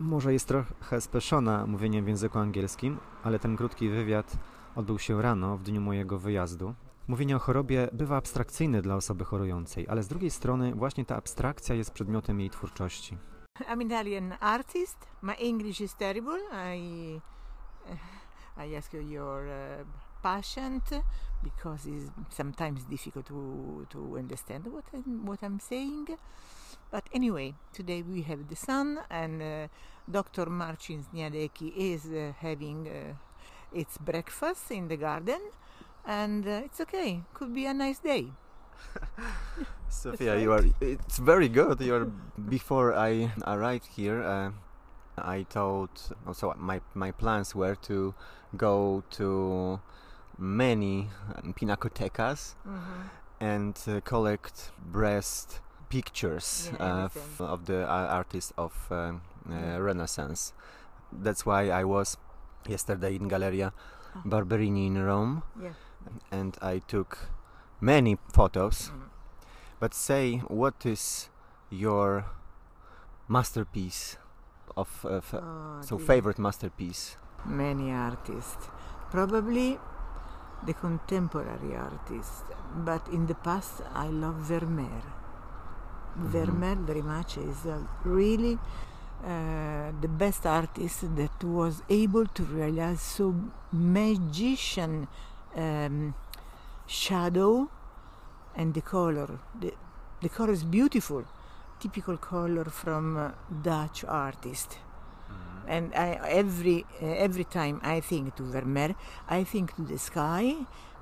może 0.00 0.32
jest 0.32 0.48
trochę 0.48 1.00
speszona 1.00 1.66
mówieniem 1.66 2.04
w 2.04 2.08
języku 2.08 2.38
angielskim, 2.38 2.98
ale 3.22 3.38
ten 3.38 3.56
krótki 3.56 3.88
wywiad 3.88 4.38
odbył 4.76 4.98
się 4.98 5.22
rano, 5.22 5.56
w 5.56 5.62
dniu 5.62 5.80
mojego 5.80 6.18
wyjazdu. 6.18 6.74
Mówienie 7.10 7.36
o 7.36 7.38
chorobie 7.38 7.88
bywa 7.92 8.16
abstrakcyjne 8.16 8.82
dla 8.82 8.96
osoby 8.96 9.24
chorującej, 9.24 9.86
ale 9.88 10.02
z 10.02 10.08
drugiej 10.08 10.30
strony 10.30 10.74
właśnie 10.74 11.04
ta 11.04 11.16
abstrakcja 11.16 11.74
jest 11.74 11.90
przedmiotem 11.90 12.40
jej 12.40 12.50
twórczości. 12.50 13.16
I'm 13.60 13.86
Italian 13.86 14.34
artist. 14.40 15.06
My 15.22 15.34
English 15.34 15.80
is 15.80 15.94
terrible. 15.94 16.38
I 16.76 17.20
I 18.66 18.76
ask 18.76 18.92
you 18.92 19.00
your 19.00 19.46
uh, 19.46 19.86
patient 20.22 20.90
because 21.42 21.88
it's 21.88 22.10
sometimes 22.28 22.84
difficult 22.84 23.26
to 23.26 23.34
to 23.88 23.98
understand 23.98 24.66
what 24.66 24.84
I'm, 24.92 25.28
what 25.28 25.40
I'm 25.42 25.60
saying. 25.60 26.06
But 26.92 27.04
anyway, 27.14 27.52
today 27.72 28.02
we 28.02 28.22
have 28.22 28.44
the 28.48 28.56
sun, 28.56 28.98
and 29.08 29.42
uh, 29.42 29.68
Dr. 30.10 30.50
Marcin 30.50 31.02
Zniadecki 31.02 31.72
is 31.76 32.06
uh, 32.06 32.32
having 32.40 32.88
uh, 32.88 33.14
its 33.80 33.98
breakfast 33.98 34.70
in 34.70 34.88
the 34.88 34.96
garden, 34.96 35.40
and 36.06 36.46
uh, 36.46 36.62
it's 36.64 36.80
okay. 36.80 37.22
Could 37.34 37.54
be 37.54 37.66
a 37.66 37.74
nice 37.74 37.98
day. 37.98 38.26
Sophia, 39.88 40.38
you 40.38 40.52
are. 40.52 40.64
It's 40.80 41.18
very 41.18 41.48
good. 41.48 41.80
You're. 41.80 42.06
Before 42.48 42.94
I 42.94 43.32
arrived 43.46 43.86
here, 43.86 44.22
uh, 44.22 44.50
I 45.18 45.44
thought. 45.50 46.10
Also, 46.26 46.54
my 46.58 46.80
my 46.94 47.10
plans 47.10 47.54
were 47.54 47.74
to 47.88 48.14
go 48.56 49.02
to 49.10 49.80
many 50.38 51.08
pinacotecas 51.58 52.54
Mm-hmm. 52.66 53.02
and 53.40 53.76
uh, 53.88 54.00
collect 54.00 54.70
breast 54.92 55.60
pictures 55.88 56.70
Yeah, 56.72 56.86
uh, 56.86 57.04
f- 57.06 57.40
of 57.40 57.66
the 57.66 57.82
uh, 57.84 58.06
artists 58.16 58.52
of 58.56 58.72
uh, 58.90 59.12
Renaissance. 59.78 60.52
That's 61.12 61.44
why 61.44 61.70
I 61.70 61.84
was 61.84 62.16
yesterday 62.68 63.16
in 63.16 63.28
Galleria 63.28 63.72
Ah. 64.14 64.22
Barberini 64.24 64.86
in 64.86 64.98
Rome, 65.04 65.42
Yeah. 65.62 65.70
And 66.30 66.56
I 66.62 66.80
took 66.86 67.18
many 67.80 68.16
photos. 68.32 68.90
Mm. 68.90 69.08
But 69.80 69.94
say, 69.94 70.38
what 70.48 70.84
is 70.84 71.28
your 71.70 72.26
masterpiece 73.28 74.16
of 74.76 75.04
uh, 75.04 75.20
Oh, 75.32 75.80
so 75.82 75.98
favorite 75.98 76.38
masterpiece? 76.38 77.16
many 77.46 77.90
artists. 77.90 78.68
Probably 79.10 79.78
the 80.66 80.74
contemporary 80.74 81.74
artists, 81.74 82.42
but 82.84 83.06
in 83.08 83.26
the 83.26 83.34
past 83.34 83.80
I 83.94 84.08
love 84.08 84.34
Vermeer. 84.34 85.02
Vermeer 86.16 86.74
very 86.76 87.02
much 87.02 87.38
is 87.38 87.64
uh, 87.64 87.78
really 88.04 88.58
uh, 89.24 89.92
the 90.00 90.08
best 90.08 90.44
artist 90.46 91.16
that 91.16 91.42
was 91.44 91.82
able 91.88 92.26
to 92.26 92.42
realize 92.44 93.00
so 93.00 93.34
magician 93.72 95.08
um, 95.56 96.14
shadow 96.86 97.70
and 98.54 98.74
the 98.74 98.82
color. 98.82 99.40
The, 99.58 99.74
the 100.20 100.28
color 100.28 100.52
is 100.52 100.64
beautiful, 100.64 101.24
typical 101.80 102.16
color 102.16 102.64
from 102.64 103.16
uh, 103.16 103.30
Dutch 103.62 104.04
artist 104.04 104.78
and 105.70 105.94
I, 105.94 106.18
every 106.28 106.84
uh, 107.00 107.06
every 107.06 107.44
time 107.44 107.80
I 107.82 108.00
think 108.00 108.34
to 108.36 108.42
Vermeer, 108.42 108.96
I 109.28 109.44
think 109.44 109.76
to 109.76 109.82
the 109.82 109.98
sky 109.98 110.56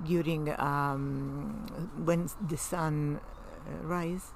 during 0.05 0.53
um, 0.61 1.67
when 2.05 2.29
the 2.47 2.57
sun 2.57 3.19
uh, 3.19 3.87
rise, 3.87 4.33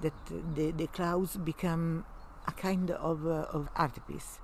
that 0.00 0.14
the, 0.54 0.70
the 0.70 0.86
clouds 0.86 1.36
become 1.36 2.04
a 2.46 2.52
kind 2.52 2.90
of 2.92 3.26
uh, 3.26 3.56
of 3.56 3.68
art 3.74 3.98
piece. 4.06 4.38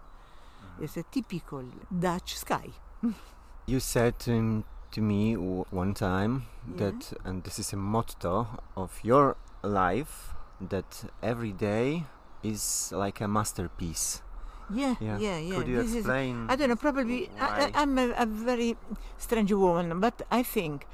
It's 0.80 0.96
a 0.96 1.04
typical 1.04 1.64
Dutch 1.96 2.36
sky. 2.36 2.70
You 3.68 3.80
said 3.80 4.18
to, 4.20 4.64
to 4.92 5.00
me 5.02 5.34
one 5.34 5.92
time 5.92 6.46
Yeah. 6.66 6.76
that, 6.90 7.12
and 7.24 7.44
this 7.44 7.58
is 7.58 7.72
a 7.72 7.76
motto 7.76 8.46
of 8.76 8.98
your 9.02 9.36
life, 9.62 10.32
that 10.60 11.04
every 11.22 11.52
day 11.52 12.04
is 12.42 12.90
like 12.92 13.20
a 13.20 13.28
masterpiece. 13.28 14.22
Yeah, 14.70 14.94
yeah, 15.00 15.18
yeah. 15.18 15.54
Could 15.56 15.68
you 15.68 15.76
This 15.82 15.90
is- 15.90 15.96
explain? 15.96 16.46
I 16.48 16.56
don't 16.56 16.68
know. 16.70 16.76
Probably 16.76 17.28
I, 17.38 17.70
I'm 17.74 17.98
a, 17.98 18.08
a 18.16 18.26
very 18.26 18.76
strange 19.18 19.52
woman, 19.52 20.00
but 20.00 20.22
I 20.30 20.42
think 20.42 20.86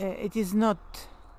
uh, 0.00 0.04
it 0.26 0.36
is 0.36 0.52
not 0.54 0.78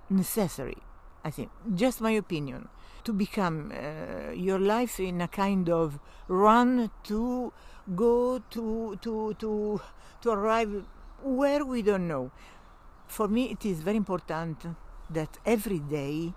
necessary. 0.09 0.77
I 1.23 1.29
think 1.29 1.49
just 1.75 2.01
my 2.01 2.11
opinion 2.11 2.69
to 3.03 3.13
become 3.13 3.71
uh, 3.71 4.31
your 4.33 4.59
life 4.59 4.99
in 4.99 5.21
a 5.21 5.27
kind 5.27 5.69
of 5.69 5.99
run 6.27 6.89
to 7.05 7.53
go 7.95 8.39
to 8.51 8.97
to 9.01 9.33
to 9.39 9.81
to 10.21 10.29
arrive 10.31 10.85
where 11.23 11.65
we 11.65 11.81
don't 11.81 12.07
know. 12.07 12.31
For 13.07 13.27
me, 13.27 13.51
it 13.51 13.65
is 13.65 13.81
very 13.81 13.97
important 13.97 14.65
that 15.09 15.37
every 15.45 15.79
day 15.79 16.33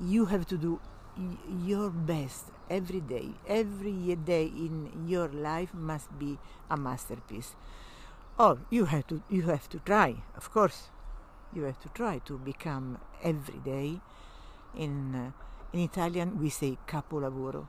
you 0.00 0.26
have 0.26 0.46
to 0.46 0.56
do 0.58 0.80
y- 1.16 1.36
your 1.66 1.90
best. 1.90 2.46
Every 2.70 3.00
day 3.00 3.28
every 3.46 4.16
day 4.16 4.46
in 4.46 5.04
your 5.06 5.28
life 5.28 5.74
must 5.74 6.08
be 6.18 6.38
a 6.70 6.76
masterpiece. 6.76 7.54
Oh 8.38 8.58
you 8.70 8.86
have 8.86 9.06
to 9.08 9.22
you 9.28 9.42
have 9.42 9.68
to 9.70 9.78
try 9.80 10.22
of 10.36 10.50
course. 10.50 10.90
You 11.52 11.64
have 11.64 11.78
to 11.80 11.88
try 11.90 12.18
to 12.24 12.38
become 12.38 12.98
every 13.22 13.58
day 13.60 14.00
in 14.74 15.14
uh, 15.14 15.30
in 15.72 15.80
italian 15.80 16.40
we 16.40 16.48
say 16.48 16.78
capolavoro. 16.86 17.66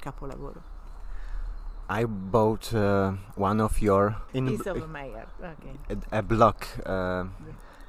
Capolavoro 0.00 0.62
I 1.88 2.04
bought 2.04 2.74
uh, 2.74 3.12
one 3.34 3.60
of 3.60 3.80
your 3.80 4.16
in 4.34 4.46
piece 4.48 4.66
of 4.66 4.88
my 4.90 5.08
art 5.10 5.28
okay 5.42 5.96
a, 6.12 6.18
a 6.18 6.22
block. 6.22 6.68
Uh, 6.84 7.24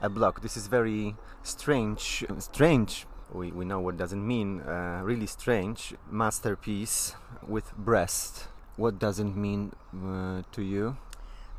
a 0.02 0.10
block. 0.10 0.42
This 0.42 0.56
is 0.56 0.68
very 0.68 1.16
strange. 1.44 2.26
Strange. 2.38 3.06
We, 3.32 3.52
we 3.52 3.66
know 3.66 3.80
what 3.80 3.98
doesn't 3.98 4.26
mean. 4.26 4.62
Uh, 4.62 5.02
really 5.04 5.28
strange 5.28 5.94
masterpiece 6.10 7.16
with 7.48 7.76
breast. 7.76 8.48
What 8.78 8.98
does 8.98 9.20
it 9.20 9.36
mean 9.36 9.74
uh, 9.94 10.44
to 10.54 10.62
you? 10.62 10.98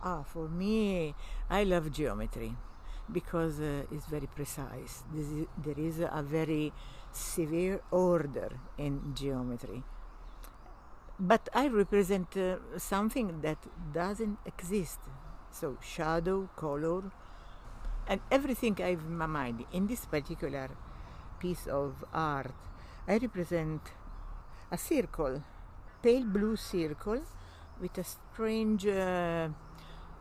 Ah, 0.02 0.22
for 0.22 0.48
me, 0.48 1.14
I 1.50 1.64
love 1.64 1.92
geometry 1.92 2.56
because 3.12 3.60
uh, 3.60 3.82
it's 3.92 4.06
very 4.06 4.26
precise. 4.26 5.02
This 5.14 5.26
is, 5.26 5.46
there 5.62 5.78
is 5.78 6.00
a 6.00 6.22
very 6.22 6.72
severe 7.12 7.82
order 7.90 8.48
in 8.78 9.12
geometry. 9.14 9.82
But 11.20 11.48
I 11.52 11.68
represent 11.68 12.36
uh, 12.36 12.56
something 12.78 13.42
that 13.42 13.58
doesn't 13.92 14.38
exist. 14.46 14.98
So, 15.52 15.76
shadow, 15.82 16.48
color, 16.56 17.02
and 18.08 18.20
everything 18.30 18.76
I 18.82 18.90
have 18.90 19.00
in 19.00 19.18
my 19.18 19.26
mind. 19.26 19.64
In 19.72 19.86
this 19.86 20.06
particular 20.06 20.70
piece 21.38 21.66
of 21.66 22.04
art, 22.12 22.54
I 23.06 23.18
represent 23.18 23.82
a 24.70 24.78
circle, 24.78 25.44
pale 26.02 26.24
blue 26.24 26.56
circle, 26.56 27.22
with 27.80 27.98
a 27.98 28.04
strange 28.04 28.86
uh, 28.86 29.48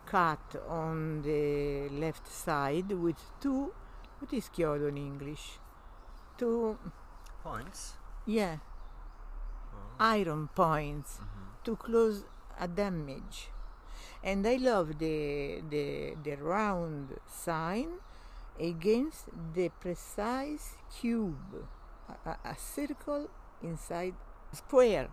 cut 0.05 0.55
on 0.67 1.21
the 1.21 1.87
left 1.89 2.27
side 2.27 2.91
with 2.91 3.17
two 3.39 3.71
what 4.19 4.33
is 4.33 4.49
chiodo 4.49 4.89
in 4.89 4.97
english 4.97 5.59
two 6.37 6.77
Points. 7.43 7.93
yeah 8.25 8.57
iron 9.99 10.49
points 10.55 11.17
mm-hmm. 11.17 11.63
to 11.63 11.75
close 11.75 12.23
a 12.59 12.67
damage 12.67 13.49
And 14.23 14.45
I 14.45 14.57
love 14.57 14.99
the, 14.99 15.61
the, 15.69 16.15
the 16.23 16.35
round 16.35 17.17
sign 17.25 17.99
against 18.59 19.27
the 19.53 19.69
precise 19.79 20.75
cube, 20.99 21.65
a, 22.25 22.35
a, 22.43 22.55
circle 22.57 23.29
inside 23.63 24.13
square. 24.51 25.07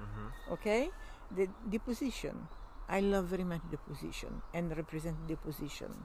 Mm-hmm. 0.00 0.52
Okay? 0.52 0.90
The, 1.34 1.48
the 1.66 1.78
position. 1.78 2.48
I 2.88 3.00
love 3.00 3.26
very 3.26 3.44
much 3.44 3.62
the 3.70 3.78
position 3.78 4.42
and 4.52 4.76
represent 4.76 5.26
the 5.26 5.36
position. 5.36 6.04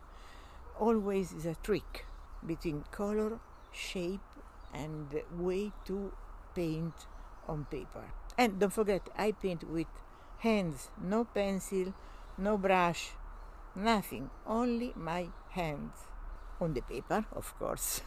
Always 0.80 1.34
is 1.34 1.46
a 1.46 1.56
trick 1.56 2.06
between 2.46 2.86
color, 2.92 3.40
shape, 3.74 4.22
and 4.74 5.08
way 5.38 5.72
to 5.86 6.14
paint 6.54 6.94
on 7.48 7.66
paper. 7.66 8.06
And 8.38 8.60
don't 8.60 8.74
forget, 8.74 9.10
I 9.18 9.32
paint 9.32 9.64
with 9.70 9.88
hands, 10.40 10.90
no 11.02 11.24
pencil, 11.24 11.94
no 12.38 12.58
brush, 12.58 13.12
nothing, 13.76 14.30
only 14.46 14.94
my 14.96 15.30
hands 15.52 15.94
on 16.60 16.74
the 16.74 16.82
paper, 16.82 17.26
of 17.34 17.58
course. 17.58 18.02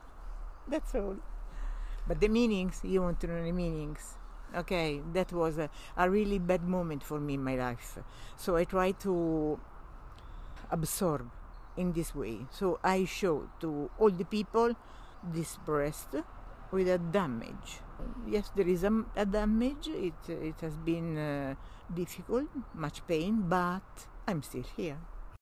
That's 0.68 0.94
all. 0.94 1.16
But 2.06 2.20
the 2.20 2.28
meanings, 2.28 2.80
you 2.82 3.02
want 3.02 3.20
to 3.20 3.26
know 3.28 3.44
the 3.44 3.52
meanings. 3.52 4.16
Okay, 4.56 5.00
that 5.12 5.32
was 5.32 5.58
a, 5.58 5.70
a 5.96 6.10
really 6.10 6.40
bad 6.40 6.64
moment 6.64 7.04
for 7.04 7.20
me 7.20 7.34
in 7.34 7.44
my 7.44 7.54
life. 7.54 7.98
So 8.36 8.56
I 8.56 8.64
try 8.64 8.90
to 9.06 9.60
absorb 10.70 11.30
in 11.76 11.92
this 11.92 12.14
way. 12.14 12.46
So 12.50 12.80
I 12.82 13.04
show 13.04 13.48
to 13.60 13.90
all 13.98 14.10
the 14.10 14.24
people 14.24 14.74
this 15.22 15.56
breast 15.64 16.16
with 16.72 16.88
a 16.88 16.98
damage. 16.98 17.80
Yes, 18.26 18.50
there 18.56 18.68
is 18.68 18.84
a, 18.84 18.92
a 19.16 19.26
damage. 19.26 19.88
It, 19.88 20.28
it 20.28 20.60
has 20.60 20.76
been 20.76 21.18
uh, 21.18 21.54
difficult, 21.94 22.48
much 22.74 23.06
pain, 23.06 23.42
but 23.48 23.82
I'm 24.28 24.42
still 24.42 24.64
here. 24.76 24.96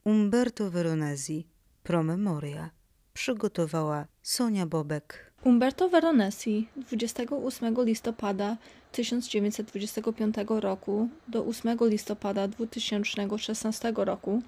Umberto 0.04 0.70
Veronesi, 0.70 1.46
Promemoria. 1.82 2.70
Przygotowała 3.14 4.06
Sonia 4.22 4.66
Bobek. 4.66 5.32
Umberto 5.44 5.88
Veronesi 5.88 6.68
28 6.76 7.84
listopada 7.84 8.56
1925 8.92 10.36
roku 10.48 11.08
do 11.28 11.44
8 11.44 11.78
listopada 11.80 12.48
2016 12.48 13.92
roku 13.96 14.42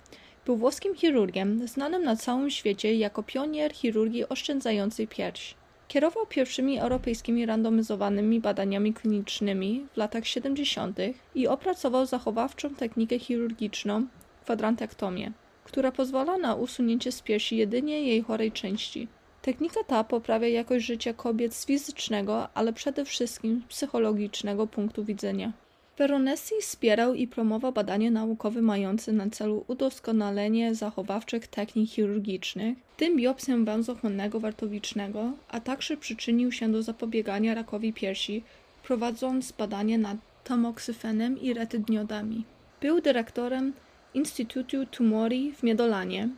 był 0.47 0.57
włoskim 0.57 0.95
chirurgiem 0.95 1.69
znanym 1.69 2.03
na 2.03 2.16
całym 2.16 2.51
świecie 2.51 2.95
jako 2.95 3.23
pionier 3.23 3.73
chirurgii 3.73 4.29
oszczędzającej 4.29 5.09
pierś. 5.09 5.55
Kierował 5.90 6.26
pierwszymi 6.26 6.79
europejskimi 6.79 7.46
randomizowanymi 7.46 8.40
badaniami 8.40 8.94
klinicznymi 8.94 9.87
w 9.92 9.96
latach 9.96 10.26
70. 10.26 10.98
i 11.35 11.48
opracował 11.48 12.07
zachowawczą 12.07 12.74
technikę 12.74 13.18
chirurgiczną 13.18 14.07
kwadrantektomię, 14.42 15.33
która 15.64 15.92
pozwala 15.92 16.38
na 16.38 16.55
usunięcie 16.55 17.12
z 17.12 17.22
piersi 17.22 17.57
jedynie 17.57 18.03
jej 18.03 18.22
chorej 18.22 18.53
części. 18.53 19.09
Technika 19.42 19.85
ta 19.87 20.05
poprawia 20.05 20.48
jakość 20.48 20.87
życia 20.87 21.14
kobiet 21.14 21.55
z 21.55 21.66
fizycznego, 21.66 22.48
ale 22.55 22.72
przede 22.72 23.05
wszystkim 23.05 23.62
psychologicznego 23.68 24.66
punktu 24.66 25.05
widzenia. 25.05 25.53
Veronesi 26.00 26.54
wspierał 26.60 27.14
i 27.14 27.26
promował 27.26 27.72
badania 27.72 28.10
naukowe 28.10 28.62
mające 28.62 29.12
na 29.12 29.30
celu 29.30 29.64
udoskonalenie 29.68 30.74
zachowawczych 30.74 31.46
technik 31.46 31.90
chirurgicznych, 31.90 32.78
w 32.78 32.96
tym 32.96 33.16
biopsję 33.16 33.64
węzła 33.64 33.94
wartowicznego, 34.32 35.32
a 35.48 35.60
także 35.60 35.96
przyczynił 35.96 36.52
się 36.52 36.72
do 36.72 36.82
zapobiegania 36.82 37.54
rakowi 37.54 37.92
piersi, 37.92 38.42
prowadząc 38.82 39.52
badania 39.52 39.98
nad 39.98 40.16
tamoksyfenem 40.44 41.40
i 41.40 41.54
retydniodami. 41.54 42.44
Był 42.80 43.00
dyrektorem 43.00 43.72
Instytutu 44.14 44.86
Tumori 44.86 45.52
w 45.52 45.62
Miedolanie, 45.62 46.28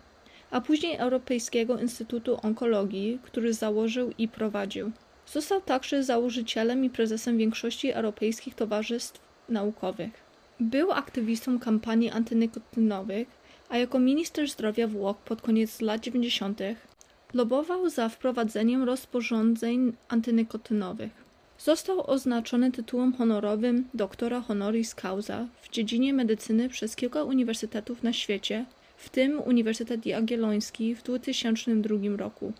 a 0.51 0.61
później 0.61 0.96
Europejskiego 0.96 1.79
Instytutu 1.79 2.38
Onkologii, 2.42 3.18
który 3.22 3.55
założył 3.55 4.12
i 4.18 4.29
prowadził. 4.29 4.92
Został 5.27 5.61
także 5.61 6.05
założycielem 6.05 6.85
i 6.85 6.90
prezesem 6.90 7.38
większości 7.38 7.90
europejskich 7.90 8.55
towarzystw 8.55 9.32
naukowych. 9.53 10.11
Był 10.61 10.93
aktywistą 10.93 11.59
kampanii 11.59 12.11
antynikotynowych, 12.11 13.29
a 13.69 13.79
jako 13.79 13.99
minister 13.99 14.51
zdrowia 14.51 14.88
Włoch 14.88 15.17
pod 15.17 15.43
koniec 15.43 15.81
lat 15.81 16.01
90. 16.01 16.61
lobował 17.35 17.91
za 17.91 18.09
wprowadzeniem 18.09 18.83
rozporządzeń 18.83 19.93
antynikotynowych. 20.09 21.33
Został 21.59 22.11
oznaczony 22.11 22.73
tytułem 22.73 23.12
honorowym 23.12 23.88
doktora 23.95 24.41
honoris 24.41 24.95
causa 24.95 25.49
w 25.62 25.69
dziedzinie 25.69 26.15
medycyny 26.15 26.69
przez 26.69 26.97
kilka 26.97 27.25
uniwersytetów 27.25 28.03
na 28.03 28.12
świecie, 28.12 28.65
w 28.97 29.09
tym 29.09 29.41
Uniwersytet 29.41 30.07
Jagielloński 30.07 30.95
w 30.95 31.03
2002 31.03 32.17
roku. 32.17 32.53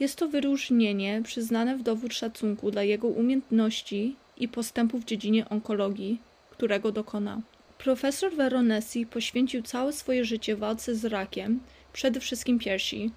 Jest 0.00 0.16
to 0.18 0.28
wyróżnienie 0.28 1.20
przyznane 1.24 1.76
w 1.76 1.82
dowód 1.82 2.14
szacunku 2.14 2.70
dla 2.70 2.82
jego 2.82 3.08
umiejętności 3.08 4.16
i 4.36 4.48
postępu 4.48 4.98
w 4.98 5.04
dziedzinie 5.04 5.48
onkologii, 5.48 6.20
którego 6.56 6.92
dokonał. 6.92 7.40
Profesor 7.78 8.34
Veronesi 8.34 9.06
poświęcił 9.06 9.62
całe 9.62 9.92
swoje 9.92 10.24
życie 10.24 10.56
walce 10.56 10.94
z 10.94 11.04
rakiem, 11.04 11.60
przede 11.92 12.20
wszystkim 12.20 12.58
piersi, 12.58 13.10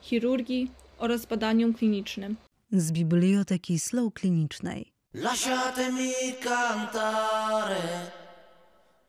chirurgii 0.00 0.70
oraz 0.98 1.26
badaniom 1.26 1.74
klinicznym. 1.74 2.36
Z 2.72 2.92
Biblioteki 2.92 3.78
Slow 3.78 4.14
Klinicznej. 4.14 4.92
Lasciatemi 5.14 6.12
cantare 6.42 8.10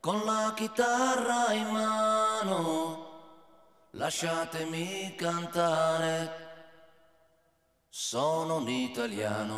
con 0.01 0.21
la 0.25 0.53
chitarra 0.57 1.53
in 1.53 1.67
mano. 1.73 2.97
Lasciatemi 3.93 5.15
cantare. 5.17 6.29
Sono 7.89 8.57
un 8.57 8.69
italiano. 8.69 9.57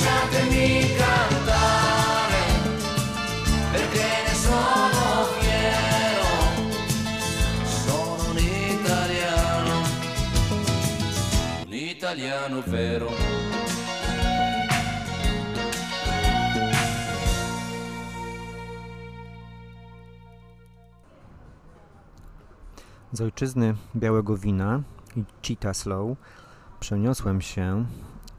Lasciatemi 0.00 0.94
cantare 0.96 2.42
perché 3.72 4.06
ne 4.26 4.34
sono 4.34 5.24
fiero. 5.40 6.30
Sono 7.64 8.30
un 8.30 8.38
italiano, 8.38 9.82
un 11.66 11.72
italiano 11.72 12.62
vero. 12.66 13.10
Z 23.12 23.20
ojczyzny 23.20 23.74
białego 23.96 24.36
wina 24.36 24.82
i 25.16 25.24
Cheetah 25.42 25.76
Slow 25.76 26.16
przeniosłem 26.80 27.40
się 27.40 27.86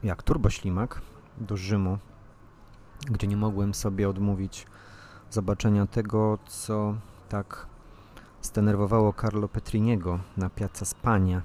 jak 0.02 0.22
turboślimak 0.22 1.00
do 1.40 1.56
Rzymu, 1.56 1.98
gdzie 3.10 3.26
nie 3.26 3.36
mogłem 3.36 3.74
sobie 3.74 4.08
odmówić 4.08 4.66
zobaczenia 5.30 5.86
tego, 5.86 6.38
co 6.46 6.94
tak 7.28 7.66
zdenerwowało 8.42 9.12
Carlo 9.20 9.48
Petriniego 9.48 10.18
na 10.36 10.50
Piazza 10.50 10.84
Spagna, 10.84 11.42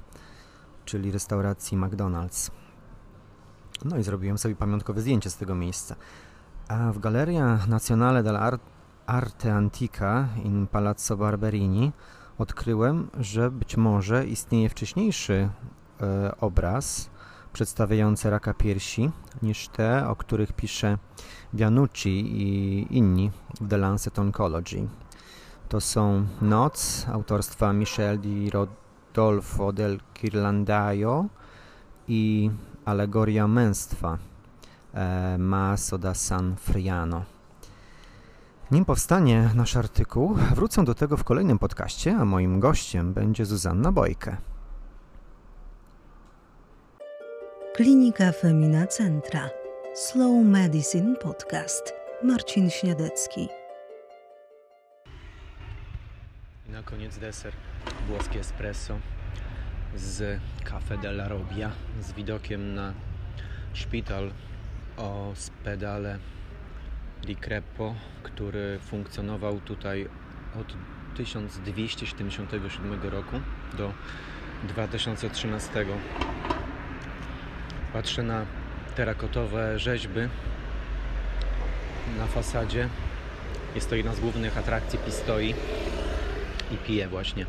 czyli 0.86 1.12
restauracji 1.12 1.78
McDonald's. 1.78 2.52
No 3.86 3.98
i 3.98 4.04
zrobiłem 4.04 4.38
sobie 4.38 4.56
pamiątkowe 4.56 5.02
zdjęcie 5.02 5.30
z 5.30 5.38
tego 5.38 5.56
miejsca. 5.56 5.96
A 6.68 6.92
w 6.92 7.00
Galleria 7.00 7.60
Nazionale 7.68 8.24
dell'Arte 8.24 9.50
Antica 9.50 10.28
in 10.44 10.68
Palazzo 10.68 11.18
Barberini 11.18 11.92
odkryłem, 12.38 13.10
że 13.20 13.52
być 13.52 13.78
może 13.78 14.28
istnieje 14.28 14.70
wcześniejszy 14.70 15.50
e, 16.02 16.38
obraz 16.40 17.10
przedstawiający 17.56 18.30
raka 18.30 18.54
piersi 18.54 19.12
niż 19.42 19.68
te, 19.68 20.08
o 20.08 20.16
których 20.16 20.54
pisze 20.54 20.98
Bianucci 21.54 22.10
i 22.10 22.98
inni 22.98 23.32
w 23.62 23.70
The 23.70 23.78
Lancet 23.78 24.20
Oncology. 24.20 24.88
To 25.70 25.82
są 25.82 26.26
Noc 26.42 27.06
autorstwa 27.12 27.74
Michel 27.74 28.20
di 28.20 28.50
Rodolfo 28.50 29.74
del 29.74 30.00
Ghirlandaio 30.22 31.26
i 32.08 32.52
Alegoria 32.86 33.48
męstwa 33.48 34.18
e, 34.94 35.38
Maso 35.38 35.98
da 35.98 36.14
San 36.14 36.56
Friano. 36.56 37.24
Nim 38.72 38.86
powstanie 38.86 39.50
nasz 39.56 39.76
artykuł, 39.76 40.36
wrócę 40.56 40.84
do 40.84 40.96
tego 40.96 41.18
w 41.18 41.24
kolejnym 41.24 41.60
podcaście, 41.60 42.18
a 42.18 42.26
moim 42.26 42.60
gościem 42.60 43.14
będzie 43.14 43.46
Zuzanna 43.46 43.92
Bojkę. 43.92 44.38
Klinika 47.76 48.32
Femina 48.32 48.88
Centra. 48.88 49.50
Slow 49.94 50.46
Medicine 50.46 51.16
Podcast. 51.16 51.94
Marcin 52.24 52.70
Śniadecki. 52.70 53.48
I 56.68 56.72
na 56.72 56.84
koniec 56.84 57.18
deser. 57.18 57.54
Włoskie 58.08 58.40
espresso 58.40 59.00
z 59.96 60.40
Cafe 60.64 60.98
della 60.98 61.28
Robbia 61.28 61.72
z 62.02 62.12
widokiem 62.12 62.74
na 62.76 62.94
szpital 63.74 64.32
o 64.98 65.32
spedale 65.36 66.20
di 67.26 67.36
Crepo, 67.36 67.96
który 68.24 68.80
funkcjonował 68.80 69.60
tutaj 69.60 70.10
od 70.60 70.74
1277 71.16 73.02
roku 73.04 73.36
do 73.78 73.94
2013. 74.64 75.86
Patrzę 77.96 78.24
na 78.24 78.46
terakotowe 78.96 79.80
rzeźby 79.80 80.20
na 82.18 82.28
fasadzie. 82.28 82.90
Jest 83.76 83.90
to 83.90 83.96
jedna 83.96 84.14
z 84.16 84.20
głównych 84.20 84.58
atrakcji 84.58 85.00
Pistoi 85.00 85.56
i 86.72 86.78
piję 86.78 87.08
właśnie 87.08 87.46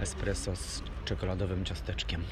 espresso 0.00 0.56
z 0.56 0.82
czekoladowym 1.04 1.64
ciasteczkiem. 1.64 2.24